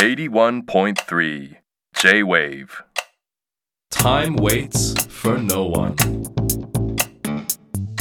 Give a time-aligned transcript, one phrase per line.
[0.00, 1.56] 81.3
[1.94, 2.82] J-Wave
[3.90, 5.94] Time waits for no one.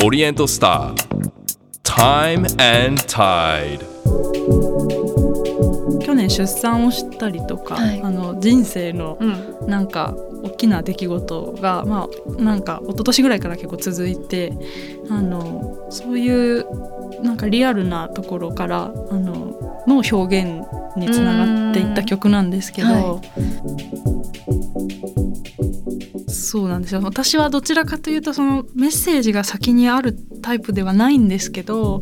[0.02, 0.96] Oriental Star.
[1.84, 3.84] Time and Tide.
[6.02, 9.26] 去年出産をしたりとか、はいあの人生のう
[9.66, 14.54] んなんか大きな出来事がまあなんか一昨年ぐらいから結構続いて
[15.10, 16.66] あのそういう
[17.24, 20.66] なんかリアルなところからあのの表現
[20.96, 23.22] につながっていった曲なんですけど、は
[26.28, 27.02] そうなんですよ。
[27.04, 32.02] 私はどちらかというとそのメッセージが先にあるタイプではないんですけど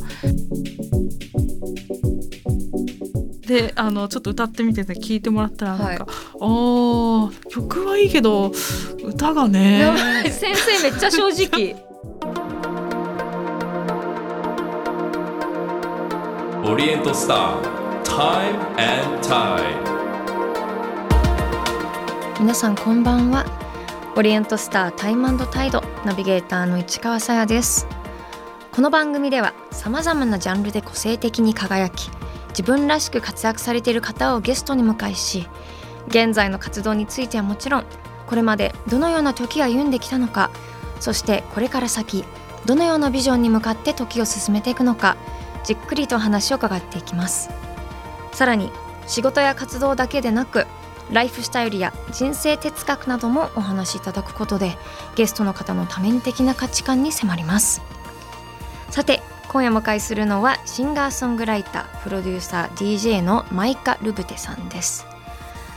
[3.47, 8.51] であのちょっと歌ってみてて聞いてもらったらなんか、あー曲はいいけど
[9.01, 9.89] 歌がね。
[10.29, 11.75] 先生めっちゃ正直。
[16.63, 17.61] Oriental Star.
[18.03, 19.61] Time and Tide.
[22.41, 23.45] 皆さんこんばんは。
[24.17, 27.87] オリエントスタータイムタイドナビゲーターの市川さやです。
[28.73, 32.16] この番組ではさまざまなジャンルで個性的に輝き
[32.57, 35.47] 自分らしく活躍されている方をゲストに迎えし
[36.07, 37.85] 現在の活動についてはもちろん
[38.25, 40.49] これまでどのような時を歩んできたのか
[40.99, 42.25] そしてこれから先
[42.65, 45.17] どのようなビジョンに向かって時を進めていくのか
[45.63, 47.49] じっくりと話を伺っていきます。
[48.31, 48.71] さらに
[49.05, 50.65] 仕事や活動だけでなく
[51.11, 54.77] ライフスタイルや人生哲学などもお話しいただくことで
[55.15, 57.81] ゲストの方の多面的な価値観に迫ります。
[59.57, 65.07] 今夜お迎えするのはシンガーソングライタープロデューサー DJ のマイカ・ルブテさんです。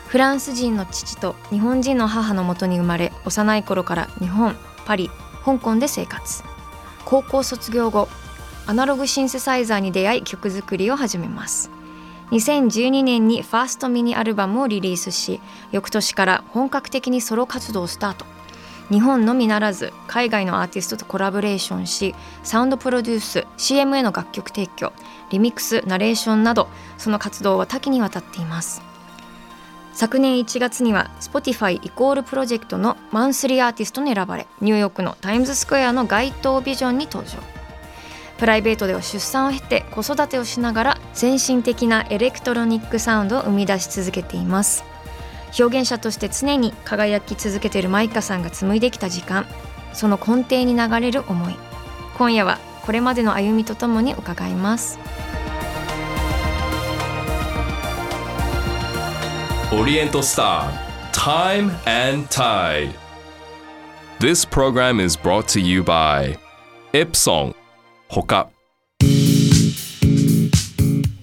[0.06, 5.10] フランス人の父と日本人の母のもとに生まれ幼い頃から日本パリ
[5.46, 6.42] 香港で生活。
[7.06, 8.10] 高校卒業後
[8.66, 11.70] アナログシンセサイザーに出会い曲作りを始めます。
[12.32, 15.40] 2012年にファーストミニアルバムをリリースし
[15.72, 18.26] 翌年から本格的にソロ活動をスタート。
[18.90, 24.92] 日本のみならず海外のアーティストとコラボレーションしサウンドプロデュース CM への楽曲提供
[25.30, 28.82] リミックスナレーションなどその活動は多岐にわたっています。
[29.92, 37.38] 昨年1月には Spotify イコールプロジェクトのマンスリーアーティストに選ばれニューヨークのタイムズスクエアの街頭ビジョンに登場。
[38.38, 44.89] プライベートでは出産を経て子育てをしながら先進的なエレクトロニックサウンドを生み出し続けています。
[45.58, 49.46] 表現者として常に輝き続けているマイカさんが紡いできた時間
[49.92, 51.54] その根底に流れる思い
[52.16, 54.98] 今夜はこれまでの歩みとともに伺います。
[59.72, 61.70] オリエントスター、Time
[62.12, 62.92] and Tide。
[64.18, 66.36] This program is brought to you by
[66.92, 67.56] エプソン
[68.08, 68.50] ほか。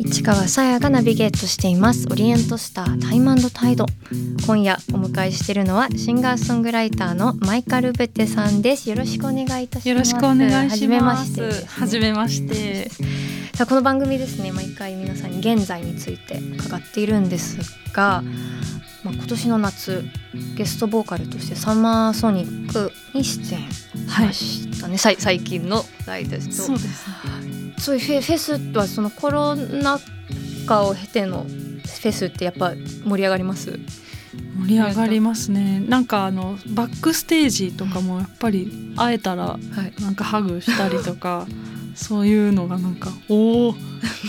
[0.08, 2.08] 市川さやがナビゲートしています。
[2.10, 3.86] オリエントスタータイムタイド。
[4.46, 8.90] 今夜お迎えしているのはシンガーソングライターのマイカル・ベテさんです。
[8.90, 9.90] よろしくお願いいたします。
[9.90, 10.72] よろしくお願いします。
[10.72, 11.42] はじめまして。
[11.42, 12.90] ですねはじめまして。
[13.54, 14.54] さあこの番組ですね。
[14.54, 17.58] 毎回皆さんに現在について伺っているんです
[17.92, 18.24] が、
[19.04, 20.06] まあ、今年の夏
[20.56, 26.48] ゲストボーカルとしてサマーソニックに出演しましたね、さい最近の代です。
[26.48, 27.47] とそうですね
[27.80, 30.00] そういうフェフェスはそのコロナ
[30.66, 32.74] 禍を経てのフェスってやっぱ
[33.06, 33.80] 盛り上がります？
[34.60, 35.80] 盛り上がりますね。
[35.80, 40.02] なんかあのバックステージとかもやっぱり会えたらはい。
[40.02, 41.48] なんかハグしたりとか
[41.96, 43.76] そういうのがなんかおお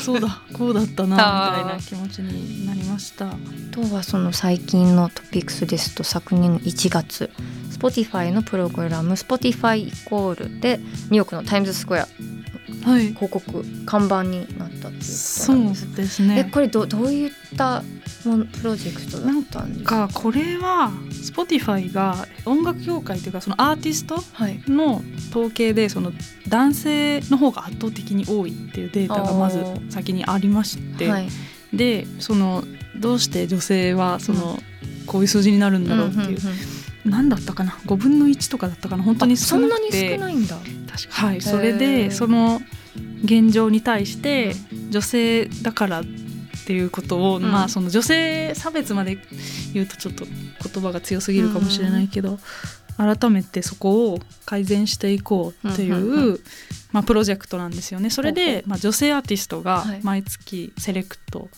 [0.03, 1.17] そうだこうだったな
[1.59, 3.27] みたいな気持ちになりました。
[3.29, 3.37] あ
[3.73, 7.31] とはその最近のトピックスですと昨年の1月
[7.73, 12.09] Spotify のプログラム Spotify イコールでニューヨークのタイムズスクエア
[12.85, 13.09] はい。
[13.09, 15.97] 広告看板になったっていうそうです。
[15.97, 17.83] ですえねこれどどういった
[18.23, 20.07] プロジェクトだったんですか？
[20.07, 24.63] がこれは Spotify が音楽業界というかそのアーティストはい。
[24.67, 26.13] の統計でその
[26.49, 31.29] 男性の方が圧倒的に多いっていうデータがまず先にありまして、はい。
[31.73, 32.65] でその
[32.97, 34.59] どうして女性はその、
[35.07, 36.39] こういう数字になるんだろうっていう、
[37.05, 39.05] 何だったかな？5分の1とかだったかな？
[39.05, 40.57] 本当にそんなに少てないんだ
[41.11, 41.41] はいー。
[41.41, 42.61] それでその
[43.25, 44.55] 現状に対して
[44.91, 46.05] 女性だからっ
[46.67, 47.43] ていうことを、ん。
[47.43, 49.19] まあその女性差別まで
[49.73, 52.39] 言うとちょっと言葉が強すぎるかもしれないけど、
[52.97, 56.41] 改めてそこを改善していこうっていう、うんうんう
[56.91, 58.11] まあ、プロジェクトなんですよね。
[58.11, 60.01] それで、まあ、女性アーティストがはい。
[60.03, 61.49] 毎月セレクト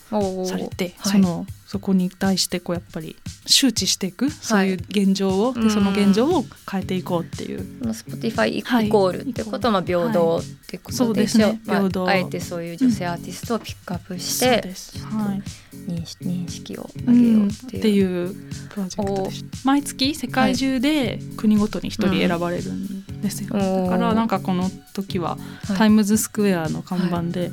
[0.44, 1.12] されて、はい。
[1.12, 3.14] そのそこに対してこうやっぱり
[3.46, 11.60] 周知していく、そういう現状をその現状を変えていこうっていう、この Spotify はいイコールってことはまあ平等ってことでしょ、そうですね。
[11.66, 12.08] まあ平等。
[12.08, 15.42] あえてそういう女性アーティストをピックアップしてです、はい、
[15.86, 17.78] 認識を上げようっていう。
[17.78, 18.34] っていう
[18.70, 19.58] プロジェクトでした。
[19.62, 23.58] 毎月世界中で国ごとに一人選ばれるんですよ、だ
[23.90, 25.36] からなんかこの時は
[25.66, 25.76] はい。
[25.76, 27.50] タイムズスクエアの看板で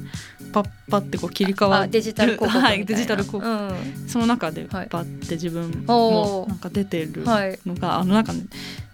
[0.54, 2.66] パッパってこう切り替わってあデジタル広告。
[2.66, 3.46] はいデジタル広告。
[3.46, 4.08] うん。
[4.08, 4.88] その中ではい。
[4.90, 7.60] バッて自分もなんか出てるはい。
[7.66, 8.44] のが、あのなんかね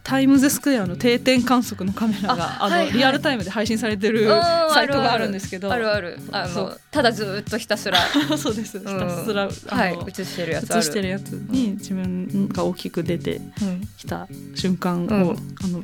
[0.03, 2.93] タイムズスクエアの定点観測のカメラがあの、あはいはい。
[2.93, 4.41] リアルタイムで配信されてるうん
[4.71, 6.17] サイトがあるんですけどあるある。
[6.31, 7.97] あのただずっとひたすら。
[8.37, 8.79] そうです。
[8.79, 10.75] ひうんたすら、あはいの映してるやつ。
[10.75, 13.87] 映してるやつに自分が大きく出てうん。
[13.97, 15.09] きた瞬間を、うん。
[15.11, 15.83] あの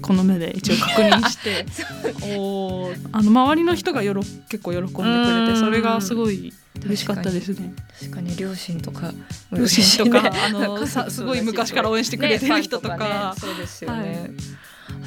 [0.00, 1.66] この目で一応確認して。
[3.12, 5.54] あの周りの人がよろ結構喜んでくれうん。
[5.54, 6.52] てそれがすごい
[6.82, 7.74] 嬉しかったですね。
[8.00, 9.12] 確かに両親とか
[9.52, 13.40] 両親とか、ねあのさすごい昔から応援してくれてる人とか,、ねファンね。
[13.40, 14.30] そうですよね、はい。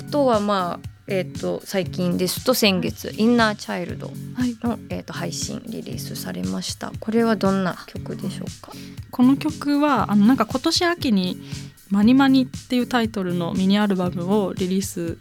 [0.08, 6.92] あとはまあえっ、と最近ですと先月「インナーチャイルドはい、の」えー、と配信リリースされました。
[7.00, 8.72] これはどんな曲でしょうか？
[9.10, 11.42] この曲はあのなんか今年秋に
[11.90, 15.18] 「マニマニ」っていうタイトルのミニアルバムをリリース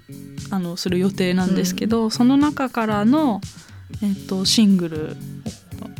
[0.50, 3.40] あのする予定なんですけど、その中からの、
[4.02, 5.16] えっとシングル、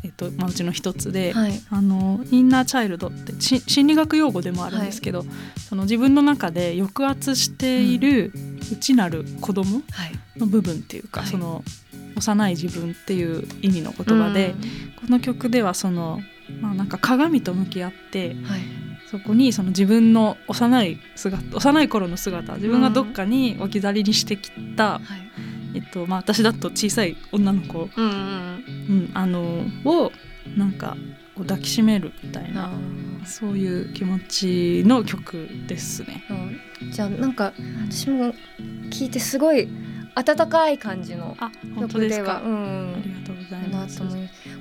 [0.04, 1.60] えっとまあ、うちの一つで、はい。
[1.70, 5.24] あのインナーチャイルドってし心理学用語でもあるんですけど、
[5.68, 8.32] その自分の中で抑圧している
[8.72, 10.12] 内なる子供はい。
[10.38, 11.30] の部分っていうか、はい。
[11.30, 11.64] その
[12.16, 14.54] 幼い自分っていう意味の言葉で、
[15.00, 16.20] この曲ではその、
[16.60, 25.02] まあ、なんか鏡と向き合ってうんはいそこにその自分の幼い姿幼い頃の姿自分がどっかに置き去りにしてきた、はい。
[25.74, 30.10] えっとまあ、私だと小さい女の子、うんうんうん、あのを
[30.56, 30.96] なんか
[31.34, 36.24] こう抱きしめるみたいなあそういう気持ちの曲ですね。
[36.90, 37.52] じゃあなんか
[37.86, 38.32] 私も
[38.90, 39.68] 聞いてすごい
[40.18, 42.40] 温かい感じのあ本当曲ですは。
[42.40, 44.02] うあんりがとうございなます。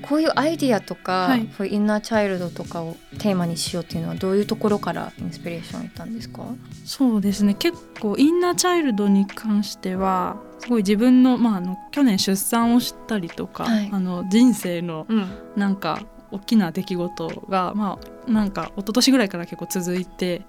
[0.01, 6.43] こういうアイディアとか、はいインナーチャイルドとかをテーマにしようっていうのはどういうところからインスピレーションを得たんですか？
[6.85, 7.55] そうですね。
[7.55, 13.89] 結構インナーチャイルドに関してはすごい自分の,、まあ、あの去年出産をしたりとか、はい。
[13.91, 15.27] あの人生のうん。
[15.55, 20.45] なんか大きな出来事がまあなんか一昨年ぐらいから結構続いて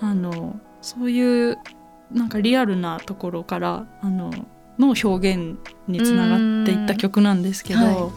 [0.00, 1.58] あのそういう
[2.12, 4.30] なんかリアルなところからあの
[4.78, 7.86] の表現につながっていった曲なんですけど、うん。
[7.86, 8.10] は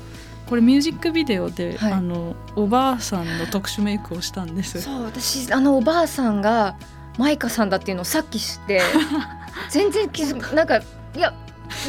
[0.48, 1.94] これミュージックビデオで、はい。
[1.94, 4.82] あのおばあさんの特殊メイクをしたんです。
[4.82, 6.76] そう私あのおばあさんが
[7.18, 8.82] マイカさんだっていうのをさっき知って
[9.70, 10.84] 全然気づくなんかい
[11.20, 11.34] や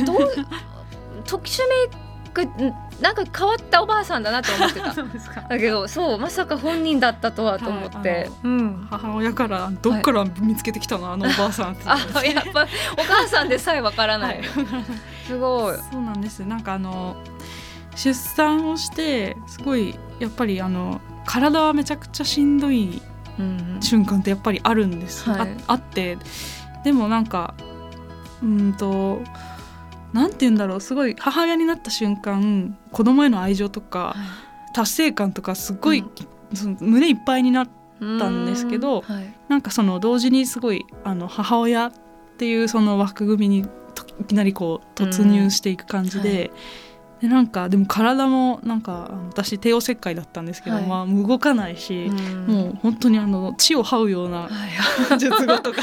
[0.05, 0.31] どう
[1.25, 1.89] 特殊メイ
[2.33, 4.93] クんなんか変わったおばあさんだなと思ってた。
[4.95, 5.43] そうですか。
[5.43, 8.87] だけどそうまさか本人だったとはと思って、はいうん。
[8.91, 11.83] 母親からどっから見つけてきたの、あのおばあさんって。
[11.87, 14.47] あやっぱお母さんでさえわからない、はい。
[15.27, 15.77] すごい。
[15.91, 16.41] そうなんです。
[16.41, 17.17] なんかあの
[17.97, 23.03] 出産をしてすごいやっぱりあの体はめちゃくちゃしんどい
[23.39, 25.41] うん瞬間ってやっぱりあるんです、はい。
[25.41, 26.19] ああって。
[26.85, 27.55] でもなんか
[28.43, 29.23] うーんと
[30.15, 34.15] なんて言うんだろうすごい母親になった瞬間子供への愛情とか
[34.73, 36.57] 達成感とかすごい、うん。
[36.57, 37.69] その胸いっぱいになっ
[37.99, 39.35] たんですけどはい。
[39.49, 41.93] なんかその同時にすごいあの母親っ
[42.39, 46.53] ていうその枠組みにといきなりこう突入していく感じで,、
[47.25, 50.87] でなんかでも体もなんか私帝王切開だったんですけど、はい。
[50.87, 52.47] まあ、動かないし、ん。
[52.47, 54.49] もう本当にあの血を這うようなは
[55.15, 55.19] い。
[55.19, 55.81] 術後とか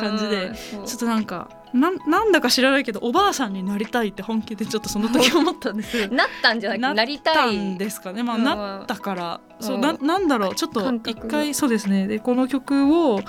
[0.00, 0.82] 感じでう。
[0.82, 6.08] んちょっとなんかなんなんだか知らないけどおばあさんになりたいって本気でちょっとその時思ったんです。
[6.10, 10.56] なったんじゃなくてなりったたいんですかね、まあ、うんなったから、そううんななんだろう。
[10.56, 12.08] ちょっと一回そうですね。
[12.08, 13.20] でこの曲を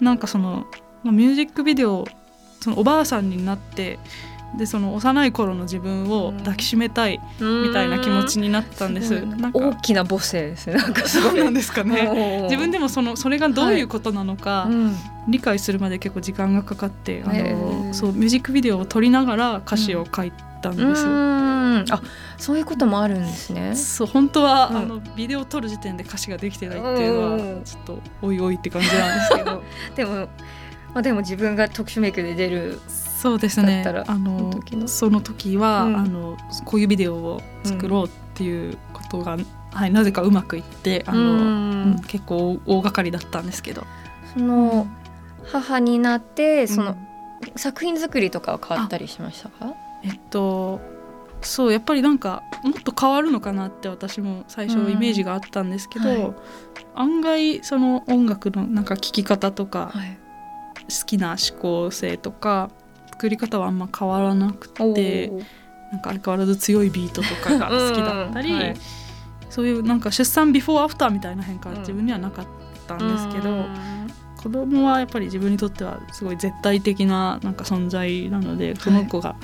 [0.00, 0.64] なんかその、
[1.02, 2.06] まあ、ミュージックビデオ
[2.62, 3.98] そのおばあさんになって
[4.58, 9.20] でその幼い頃の自分を抱きしめたいみたいな気持ちになったんです。
[9.20, 9.40] ん。
[9.40, 10.74] か大きな母性ですね。
[10.74, 12.08] なんかそうなんですかね。
[12.44, 14.96] 自分ででもそのそれがどういうことなのか、うん。
[15.28, 17.94] 理解するまで結構時間がかかってあへのー。
[17.94, 21.06] そうミュージックビデオを撮りながら歌詞を書いたんです。
[21.06, 21.84] うん。
[21.88, 22.02] あ
[22.36, 23.76] そういうこともあるんですね。
[23.76, 24.76] そう本当は、うん。
[24.76, 27.62] あのビデオを撮る時点で歌詞ができてないっていうのはうん。
[27.64, 29.62] ちょっとおいおいって感じなんですけど。
[29.94, 30.28] でも
[30.94, 32.80] まあでも自分が特殊メイクで出る
[33.24, 33.82] そうですね。
[34.06, 34.52] あの
[34.86, 35.96] その時は、うん。
[35.96, 39.38] あのこういうビデオを作ろうっていうことが、
[39.72, 41.28] はい、なぜかうまくいってあの、うん。
[41.28, 43.84] うん結構大掛かりだったんですけど。
[44.34, 44.86] その
[45.50, 46.98] 母になってそのうん
[47.56, 49.72] 作品作りとかは変わったりしましたか？
[50.02, 50.80] えっと
[51.40, 54.92] そうやっぱりなんかもっと変わるのかなって私も最初うん。
[54.92, 56.34] イメージがあったんですけど、はい。
[56.94, 60.18] 案外その音楽のなんか聴き方とか、はい。
[60.90, 62.68] 好きな思考性とか
[63.14, 65.30] 作り方はあんま変わらなくて
[65.92, 68.76] なんか相変わらず強いビートとかが好きだったり、うんはい。
[69.48, 71.80] そういうなんか出産ビフォーアフターみたいな変化はうん。
[71.82, 72.46] 自分にはなかっ
[72.88, 73.76] たんですけど、うん。
[74.42, 79.36] 子供はやっぱり自分にとってはすごい絶対的ななんか存在なのでその子が、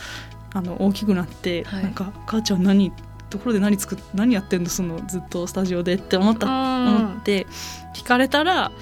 [0.53, 1.85] あの大きくなって、はい。
[1.85, 2.93] なんか母ちゃん何
[3.31, 7.47] ところで何作っ何やってんのそのずっとスタジオでって思った、思って
[7.95, 8.73] 聞かれたら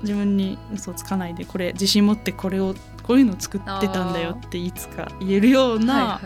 [0.00, 2.74] 自分に嘘つかないでこれ自信持ってこれを
[3.08, 6.20] こういうのを作ってたんだよっていつか言えるような、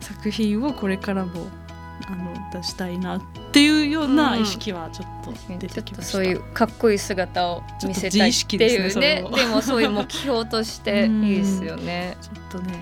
[0.00, 1.46] 作品をこれからも
[2.08, 3.22] あの出したいなっ
[3.52, 5.92] ていうような意識はちょっと出てきました。
[5.92, 9.18] っとそういうかっこいい姿を見せたいってですね。
[9.18, 12.16] いうねそれはでもそういう目標としていいですよね。
[12.20, 12.72] ちょっとね、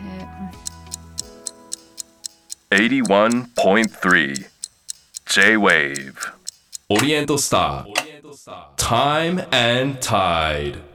[2.71, 2.89] はい。
[2.89, 4.47] 81.3
[5.27, 6.15] J-Wave
[6.89, 10.92] オリエントスター Time and Tide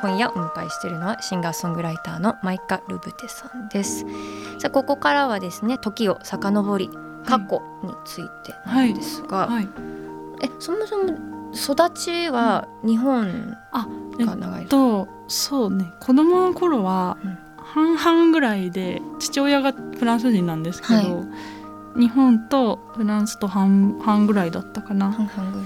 [0.00, 4.04] 今夜お迎えしているのはシンガーソングライターのマイカ・ルブテさんです。
[4.58, 6.90] さあここからはですね時を遡り
[7.24, 9.68] 過去についてなんですが、はい、
[10.42, 11.18] えそもそも
[11.54, 13.56] 育ちは日本
[14.18, 15.92] が長い、とそうね。
[16.00, 17.38] 子供の頃はうん。
[17.66, 21.24] 半々ぐらいで父親がフランス人なんですけど、は
[21.98, 25.16] 日本とフランスと半々ぐらいだったかな。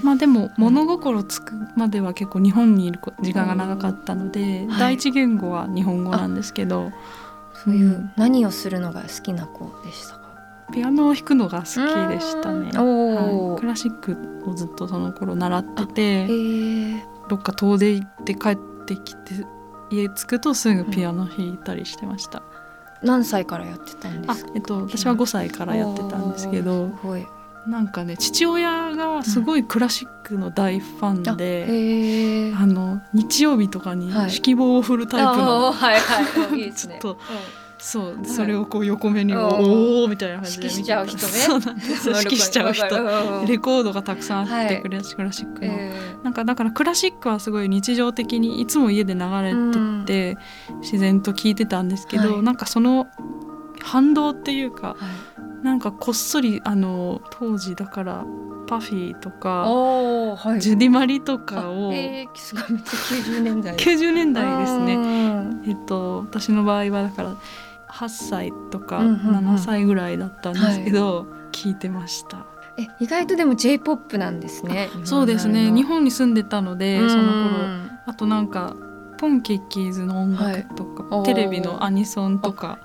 [0.03, 6.91] まあでも物心つくまでは結構日本にいる時間が長かったので、はい第一言語は日本語なんですけど
[7.63, 10.21] そういう何をするのが好きな子でしたか？
[10.73, 11.67] ピアノを弾くのが好き
[12.13, 16.01] でしたねはいクラシックをずっとその頃習ってへて
[16.95, 17.03] え。
[17.29, 19.45] どっか遠出行って帰ってきて
[19.89, 22.41] 家着くとすぐピアノ弾いたりしてました。
[23.03, 24.51] 何歳からやってたんであすか？
[24.55, 26.89] えっと私は5歳からやってたんですけど。
[27.67, 31.67] なんかね父親がすごいクラシックの大ファンで。
[31.71, 32.53] へえ。
[32.55, 36.01] あの日曜日とかにはい指揮棒を振るタイプの、はい。
[36.73, 37.17] ちょっと
[37.81, 39.39] そう、いそれをこう横目に、うん。
[39.39, 40.65] おおみたいな感じで。
[40.65, 41.33] 指揮しちゃう人ね。
[41.33, 42.85] そうなんです指揮しちゃう人。
[42.85, 49.53] 人レコードがたくさんあって、はいクラシックの、えなんかだからクラシックはすごい日常的にいつも家で流れ
[50.05, 50.37] てて、
[50.81, 52.43] 自然と聴いてたんですけど、はい。
[52.43, 53.07] なんかその
[53.81, 54.95] 反動っていうか
[55.63, 58.25] なんかこっそりあの当時だから
[58.67, 60.61] パフィーとかはい。
[60.61, 63.75] ジュディ・マリとかを、あえー、すごいめっちゃ90年代。
[63.77, 64.97] 90年代ですね。
[64.97, 65.61] ね。
[65.67, 67.35] えっと、私の場合はだから
[67.91, 69.55] 8歳とかうんうんうん。
[69.55, 72.45] 7歳ぐらいだったんですけど、聞いてました。
[72.77, 74.89] え意外とでも J-POP なんですね。
[75.03, 75.71] そうですね。
[75.71, 77.65] 日本に住んでたのでその頃。
[77.65, 78.75] うんあとなんか
[79.19, 82.79] ポンキッキーズの音楽とか、はいテレビのアニソンとか。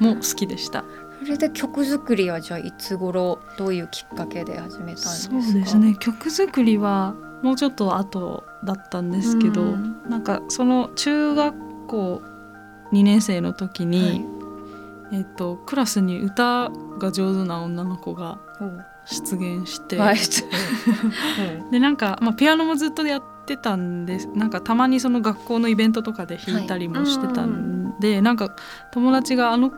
[0.00, 0.84] も好きでした。
[1.24, 5.40] それで曲作りはじゃあいつ頃どういうきっかけで始めたんですか？
[5.42, 5.94] そうですね。
[6.00, 10.00] 曲作りはもうちょっと後だったんですけど、うん。
[10.08, 12.22] なんかその中学校
[12.92, 14.24] 2年生の時に、
[15.12, 18.38] えっと、クラスに歌が上手な女の子が
[19.06, 20.16] 出現して、はい。
[21.70, 24.28] でなんか、まあ、ピアノもずっとやってたんです。
[24.34, 28.54] なんかたまにその学校のイベントとかで弾いたりもしてたんで、なんか
[28.92, 29.72] 友達があの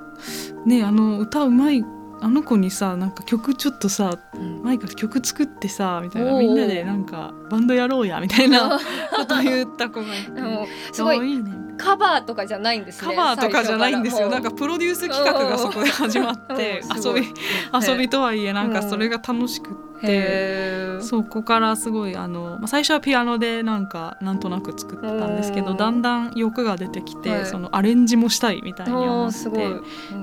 [0.67, 1.85] ねあの歌うまい
[2.21, 4.63] あの子にさなんか曲ちょっとさうん。
[4.63, 8.79] マイカ曲作ってさみたいなみんなでなんかバンドやろうやみたいな
[9.15, 10.69] ことを言った子がいて。
[10.93, 13.15] すごいいねカバーとかじゃないんですね。
[13.15, 14.29] カバーとかじゃないんですよ。
[14.29, 17.27] なんかプロデュース企画がそこで始まって遊び
[17.87, 21.01] 遊びとはいえなんかそれが楽しくって。
[21.01, 25.77] そこからすごいあの、まあ、最初はピアノでなんかなんとなく作ってたんですけどうん。
[25.77, 27.47] だんだん欲が出てきて、はい。
[27.47, 29.81] そのアレンジもしたいみたいに思って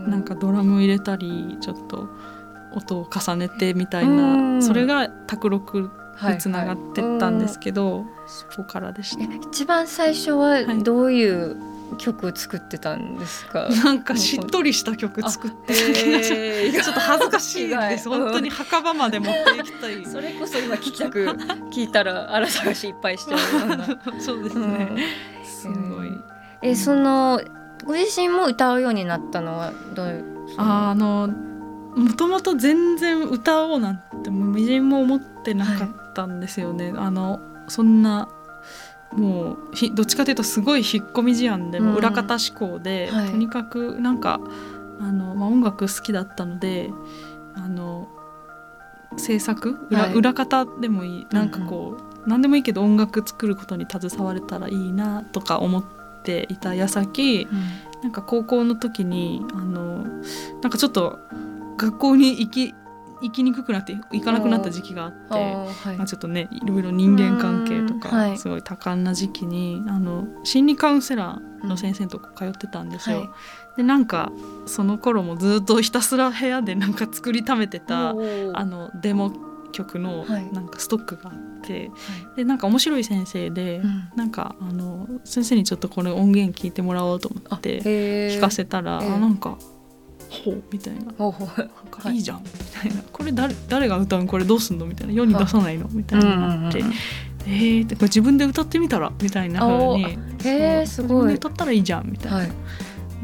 [0.07, 2.09] なんかドラム入れたりちょっと
[2.73, 4.59] 音を重ねてみたいうん。
[4.59, 9.23] なそれが卓録はいにつながってったんですけど、そこからでした。
[9.23, 9.27] え。
[9.51, 11.57] 一番最初はどういう
[11.97, 13.67] 曲を作ってたんですか？
[13.83, 15.73] なんかしっとりした曲作って。
[15.73, 18.07] えー ちょっと恥ずかしいです。
[18.09, 20.05] 本当に墓場まで持っていきたい。
[20.05, 21.25] それこそ今聞きたく
[21.71, 23.35] 聞いたら荒探しいっぱいしちゃ
[23.65, 23.85] うような。
[24.21, 24.71] そうですうん。
[24.73, 24.97] ね、
[25.43, 26.11] すごい。
[26.61, 27.41] えその
[27.85, 30.25] ご自身も歌うようになったのはどういう
[30.57, 31.29] あの
[31.95, 36.93] もともと全然歌おうなんてみじんも思ってなかったんですよね。
[36.95, 38.29] あのそんな
[39.13, 43.29] もうひどっちかというとすごい引っ込み思案で、もう裏方志向で、はい。
[43.29, 44.39] とにかくなんか
[44.99, 46.91] あの、まあ、音楽好きだったので
[47.55, 48.07] あの
[49.17, 50.13] 制作裏,、はい。
[50.13, 55.83] 裏方でもいいなんかこう、何でもいいけど音楽作ることに携われたらいいなとか思っ
[56.23, 57.47] ていた矢先
[58.03, 60.03] なんか高校の時にあの
[60.61, 61.19] なんかちょっと
[61.77, 62.75] 学校に行き
[63.21, 65.33] 行きにくくなって行かなくなった時期があって。
[65.33, 65.97] はい。
[65.97, 68.31] まあ、ちょっとねいろいろ人間関係とうんはい。
[68.33, 73.19] かすごい多感な時期に、あの心理カウンセラーの先生のとこ通ってたんですよ。
[73.19, 73.29] はい。
[73.77, 74.31] でなんか
[74.65, 79.31] その頃もずっとひたすら部屋でなんか作りためてたあのデモ
[79.71, 80.51] 曲のはい。
[80.51, 81.91] なんかストックがあって、
[82.35, 84.09] でなんか面白い先生で、うん。
[84.15, 89.13] なんかあの先生にちょっとこれ音源聞いてもらおうと思って聞かせたら、ええ。
[89.13, 89.57] あなんか
[90.31, 91.11] ほうみたいな。
[91.17, 91.47] ほうほう。
[91.47, 92.41] なんかいいじゃん。
[92.43, 92.49] み
[92.81, 93.03] たいな。
[93.11, 94.85] これ誰誰が歌うんこれどうすんの？
[94.85, 95.13] みたいな。
[95.13, 95.87] 世に出さないの？
[95.91, 96.97] みたいになって、うんうんうん
[97.43, 99.11] えーって自分で歌ってみたら？
[99.21, 100.05] みたいな風に。
[100.05, 100.09] あ
[100.47, 101.07] へーすごい。
[101.07, 102.51] 自分で歌ったらいいじゃんみたいな、はい。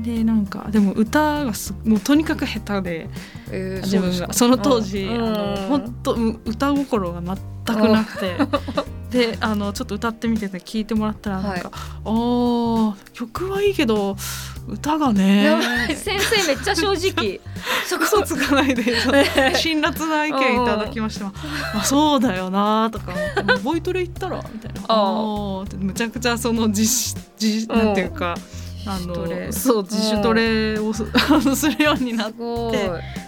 [0.04, 3.10] でなんかでも歌がすもうとにかく下手で
[3.52, 4.34] えー自分が。
[4.34, 8.38] そうの当時、本当う歌心が全くなくて。
[9.08, 14.18] であのちょっと歌ってみてて聞いてもらったらなんか、あー曲はいいけど
[14.68, 15.58] 歌がね。
[15.96, 17.40] 先生めっちゃ正直。
[17.88, 18.84] そ こ嘘つかないで
[19.56, 21.34] 辛辣な意見いただきましても
[21.74, 23.14] あそうだよなとか
[23.64, 24.82] ボイトレ行ったらみたいな。
[24.88, 28.36] あむちゃくちゃその自主自なんていうか
[28.86, 31.06] あのそう自主トレをす
[31.56, 32.38] するようになって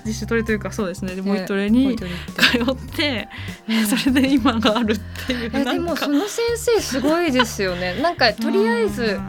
[0.06, 1.16] 自主トレというかそうですね。
[1.16, 1.32] でね。
[1.34, 3.28] ボイトレに通って
[3.68, 3.86] うん。
[3.86, 5.74] それで今があるっていうえなんか。
[5.74, 8.02] でもその先生すごいですよね。
[8.02, 9.20] なんかとりあえず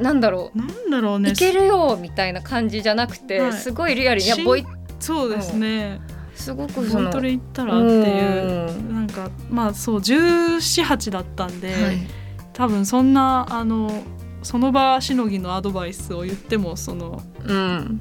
[0.00, 0.58] なんだろう。
[0.58, 1.30] んなんだろううね。
[1.30, 3.52] いけるよみたいな感じじゃなくて、はい。
[3.52, 4.66] すごいリアルにボイ
[4.98, 6.00] そうですね。
[6.34, 8.94] すごくそのボイトレ行ったらっていううん。
[8.94, 11.98] なんかまあそう1718だったんで、はい。
[12.52, 13.90] 多分そんなあの
[14.42, 18.00] その場しのぎのアドバイスを言ってもそのうん。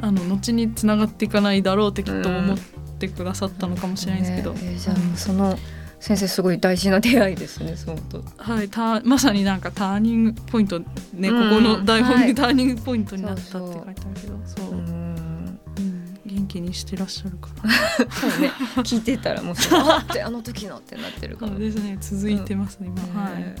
[0.00, 2.58] あの後につながっていかないだろうってきっと思っ
[2.98, 4.60] てくださったのかもしれないですけど、ね。
[4.62, 5.58] えーじゃあその
[6.00, 11.50] 先生すごい大事な出会いですねそうとはい、たまさになんかターニングポイントね、うん。
[11.50, 12.28] ここの台本はい。
[12.28, 14.74] にターニングポイントになったって書いてあるけどそう、う。
[14.74, 14.80] んう。
[14.82, 16.18] ん。
[16.24, 17.72] 元気にしてらっしゃるかな
[18.10, 18.50] そうね。
[18.84, 21.96] 聞いてたらもうあってあの時のってなってるかもそうですね。
[22.00, 23.22] 続いてますね、今。
[23.22, 23.42] はい。
[23.42, 23.54] ね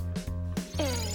[0.78, 1.07] え Unique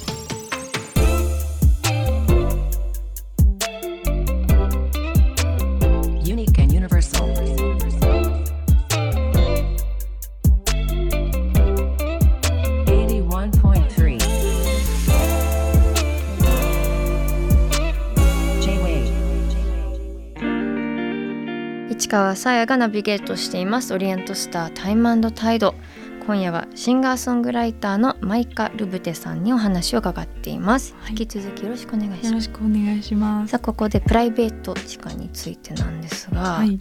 [21.93, 23.93] 市川さやがナビゲートしています。
[23.93, 25.75] オリエントスタータイムタイド。
[26.25, 31.12] 今夜はシンガーソングライターのマイカ・ルブテさんにお話を伺っています、はい。
[31.12, 32.25] 引き続きよろしくお願いします。
[32.25, 33.51] よろしくお願いします。
[33.51, 36.79] さあここでプライベート時間についてなんですが、はい。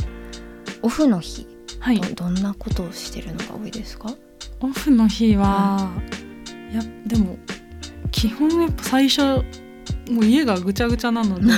[0.81, 1.47] オフの日
[1.79, 2.01] はい。
[2.01, 4.15] どどんなことをしてるのが多いですか？
[4.61, 5.93] オフの日は、
[6.73, 7.37] いやでも
[8.11, 9.45] 基本やっぱ最初
[10.11, 11.53] もう家がぐちゃぐちゃなので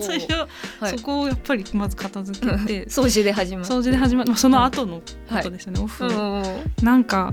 [0.00, 0.32] 最初、
[0.80, 0.98] はい。
[0.98, 3.68] そこをやっぱりまず片付けて掃除で始まる。
[3.68, 4.36] 掃除で始まる。
[4.36, 6.42] その後のことですよね、オフ、うん。
[6.82, 7.32] なんか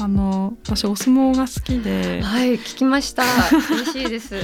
[0.00, 2.22] あの私お相撲が好きで。
[2.22, 3.24] はい聞きました。
[3.70, 4.34] 嬉しいです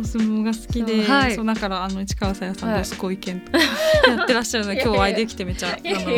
[0.00, 1.34] お相撲が好きで、そうはい。
[1.34, 5.76] そうだからあの市川さやさんはいどすこいけんとやってらっしゃるので今日お会いできてめちゃ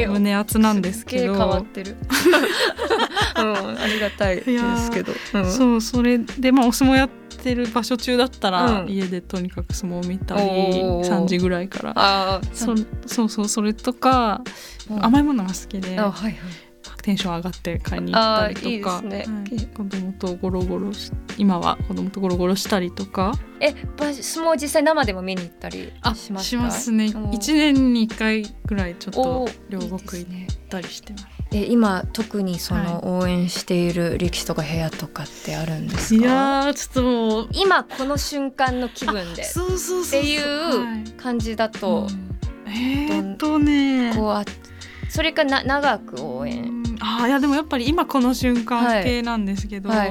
[0.09, 1.35] 胸熱なんですけど。
[1.35, 1.97] 変わってる。
[3.37, 4.43] うんありがたいで
[4.77, 5.51] すけど、うん。
[5.51, 7.09] そうそれでまあお相撲やっ
[7.43, 8.89] てる場所中だったら、うん。
[8.89, 11.09] 家でとにかく相撲を見たりおー。
[11.09, 12.41] 3時ぐらいから。
[12.53, 12.75] そ
[13.07, 14.43] そうそうそれとか
[14.91, 15.05] うん。
[15.05, 15.99] 甘いものが好きで。
[15.99, 16.72] あはいはい
[17.03, 18.69] テンション上がって買いに行ったりとか。
[18.69, 19.17] いいですね。
[19.27, 19.67] はい。
[19.67, 23.33] 子供とゴロゴロし今は子供とゴロゴロしたりとか。
[23.61, 27.13] えば相撲実際生でも見に行ったりあしますしますね。
[27.15, 31.27] お1年に1回ぐらいちょっと両国行ねったりしてます。
[31.55, 37.49] え今特にその応援している力士とか部屋とかってあるんですいか、やーちょっともう。
[37.53, 39.43] 今この瞬間の気分で。
[39.43, 42.71] っていう感じだと、うん。
[42.71, 44.15] えーっとね。
[44.17, 44.45] こうあ
[45.13, 46.97] それかな長く応援、うん。
[47.01, 50.11] あーいやでもやっぱり今この瞬間系なんですけど、はい。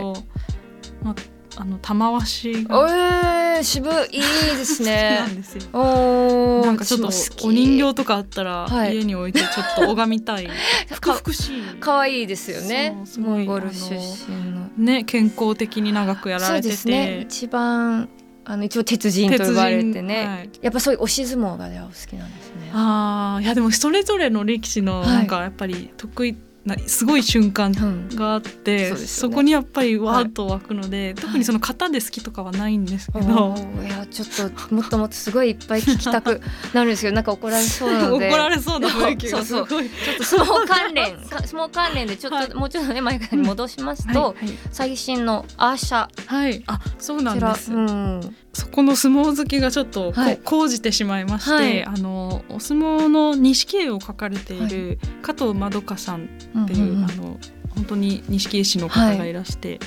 [1.04, 1.16] まあ、
[1.60, 5.64] あの玉鷲が好えー、渋いいいです きねなんですよ。
[5.74, 7.08] おーなんかちょっと
[7.48, 8.98] お人形とかあったらはい。
[8.98, 10.48] 家に置いてちょっと拝みたい。
[10.92, 12.22] ふくふくしい。
[12.24, 13.02] いですよね。
[13.06, 14.68] すごいモンゴル出身の。
[14.78, 16.90] ね健康的に長くやられてて。
[16.92, 17.22] ね。
[17.22, 18.08] 一番
[18.44, 20.50] あの一応鉄人と呼ばれてね、はい。
[20.62, 22.72] やっぱそういう押し相撲がお好きなんですね。
[22.74, 25.08] あーいやでもそれぞれの力士のはい。
[25.08, 26.40] なんかやっぱり得意な
[26.86, 29.34] すごい瞬間うんがあって、そうですよね。
[29.34, 33.90] そこにやっぱりわーっと湧くので、特にその型で好きとかはないんですけど、い。
[33.90, 36.40] やちょっともっともっとすごいいっぱい聞きたく
[36.74, 39.90] なるんですけどなんか怒られそうなので怒られそうな雰囲気がすそうごい。
[39.90, 40.24] ちょっと。
[40.24, 42.54] 相撲関連か相撲関連でちょっと、はい。
[42.54, 44.36] もうちょっとね前からに戻しますと、はい、
[44.72, 46.08] 最新のアーシャ。
[46.28, 47.74] はい、あそうなんです。
[47.74, 50.38] うん、そこの相撲好きがちょっとこ、はい。
[50.38, 51.86] 講じてしまいまして、はい。
[51.86, 57.04] あのお相撲の錦絵を描かれている加藤まどかさんっていう、うんうんうん。
[57.06, 57.40] あの
[57.76, 59.80] 本当に錦絵師の方がいらして、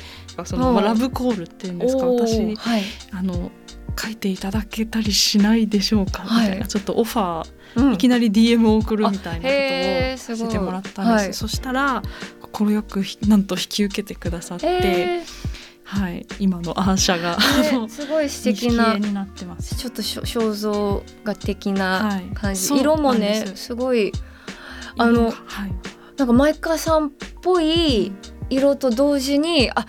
[0.45, 0.85] そのおー。
[0.85, 2.83] ラブコールっていうんですか私はい。
[3.13, 3.51] あの
[4.01, 6.45] 書いていただけたりしないでしょうか、はい。
[6.45, 7.95] みたいなちょっとオファー、うん。
[7.95, 11.25] いきなり DM を送るみたいなことをさせてもらったんです。
[11.25, 11.35] はい。
[11.35, 12.03] そしたら
[12.53, 15.23] 快くひなんと引き受けてくださって、え
[15.95, 17.39] はい、今のアーシャが、
[17.89, 19.77] すごい素敵錦な絵になってます。
[19.77, 22.35] ちょっと肖像画的なはい。
[22.35, 24.13] 感じ、そう色もねですすごい
[24.97, 25.35] あのはい、
[26.17, 27.11] なんかマイカさんっ
[27.43, 28.13] ぽい
[28.51, 29.87] 色と同時にあ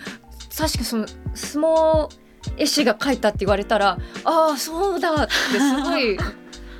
[0.56, 2.08] 確かその相撲
[2.56, 6.16] 絵師が描いたって言われたらああそうだってすごい